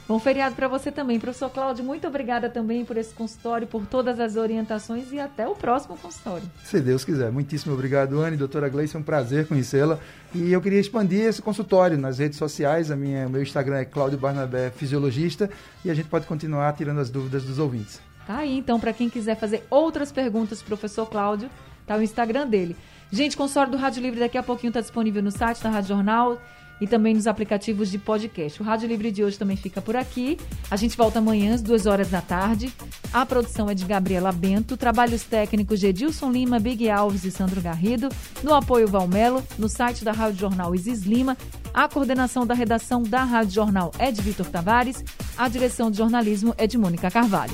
Bom 0.05 0.19
feriado 0.19 0.53
para 0.53 0.67
você 0.67 0.91
também, 0.91 1.17
professor 1.17 1.49
Cláudio. 1.49 1.83
Muito 1.83 2.05
obrigada 2.05 2.49
também 2.49 2.83
por 2.83 2.97
esse 2.97 3.13
consultório, 3.13 3.65
por 3.65 3.85
todas 3.85 4.19
as 4.19 4.35
orientações 4.35 5.13
e 5.13 5.19
até 5.19 5.47
o 5.47 5.55
próximo 5.55 5.97
consultório. 5.97 6.43
Se 6.65 6.81
Deus 6.81 7.05
quiser. 7.05 7.31
Muitíssimo 7.31 7.73
obrigado, 7.73 8.19
Anne. 8.19 8.35
Doutora 8.35 8.67
Gleice, 8.67 8.97
é 8.97 8.99
um 8.99 9.03
prazer 9.03 9.47
conhecê-la. 9.47 9.97
E 10.35 10.51
eu 10.51 10.61
queria 10.61 10.79
expandir 10.79 11.21
esse 11.21 11.41
consultório 11.41 11.97
nas 11.97 12.19
redes 12.19 12.37
sociais. 12.37 12.91
A 12.91 12.97
minha, 12.97 13.25
o 13.27 13.29
meu 13.29 13.41
Instagram 13.41 13.77
é 13.77 13.85
Cláudio 13.85 14.19
Barnabé 14.19 14.71
Fisiologista 14.71 15.49
e 15.85 15.89
a 15.89 15.93
gente 15.93 16.09
pode 16.09 16.27
continuar 16.27 16.73
tirando 16.73 16.99
as 16.99 17.09
dúvidas 17.09 17.43
dos 17.43 17.57
ouvintes. 17.57 18.01
Tá 18.25 18.37
aí, 18.37 18.57
então, 18.57 18.79
para 18.79 18.93
quem 18.93 19.09
quiser 19.09 19.35
fazer 19.35 19.65
outras 19.69 20.11
perguntas, 20.11 20.61
professor 20.61 21.05
Cláudio, 21.05 21.49
tá 21.85 21.95
o 21.97 22.01
Instagram 22.01 22.47
dele. 22.47 22.75
Gente, 23.11 23.37
consórcio 23.37 23.71
do 23.71 23.77
Rádio 23.77 24.01
Livre 24.01 24.19
daqui 24.19 24.37
a 24.37 24.43
pouquinho 24.43 24.69
está 24.69 24.81
disponível 24.81 25.21
no 25.21 25.31
site 25.31 25.61
da 25.61 25.69
Rádio 25.69 25.89
Jornal 25.89 26.41
e 26.81 26.87
também 26.87 27.13
nos 27.13 27.27
aplicativos 27.27 27.91
de 27.91 27.97
podcast. 27.99 28.61
O 28.61 28.65
Rádio 28.65 28.87
Livre 28.87 29.11
de 29.11 29.23
hoje 29.23 29.37
também 29.37 29.55
fica 29.55 29.81
por 29.81 29.95
aqui. 29.95 30.37
A 30.71 30.75
gente 30.75 30.97
volta 30.97 31.19
amanhã 31.19 31.53
às 31.53 31.61
duas 31.61 31.85
horas 31.85 32.09
da 32.09 32.21
tarde. 32.21 32.73
A 33.13 33.25
produção 33.25 33.69
é 33.69 33.75
de 33.75 33.85
Gabriela 33.85 34.31
Bento, 34.31 34.75
trabalhos 34.75 35.23
técnicos 35.23 35.79
de 35.79 35.87
Edilson 35.87 36.31
Lima, 36.31 36.59
Big 36.59 36.89
Alves 36.89 37.23
e 37.23 37.31
Sandro 37.31 37.61
Garrido, 37.61 38.09
no 38.41 38.53
apoio 38.53 38.87
Valmelo, 38.87 39.43
no 39.57 39.69
site 39.69 40.03
da 40.03 40.11
Rádio 40.11 40.39
Jornal 40.39 40.73
Isis 40.73 41.03
Lima 41.03 41.37
A 41.73 41.87
coordenação 41.87 42.45
da 42.45 42.53
redação 42.53 43.03
da 43.03 43.23
Rádio 43.23 43.53
Jornal 43.53 43.91
é 43.99 44.11
de 44.11 44.21
Vitor 44.21 44.47
Tavares, 44.47 45.03
a 45.37 45.47
direção 45.47 45.91
de 45.91 45.97
jornalismo 45.97 46.53
é 46.57 46.65
de 46.65 46.77
Mônica 46.77 47.11
Carvalho. 47.11 47.53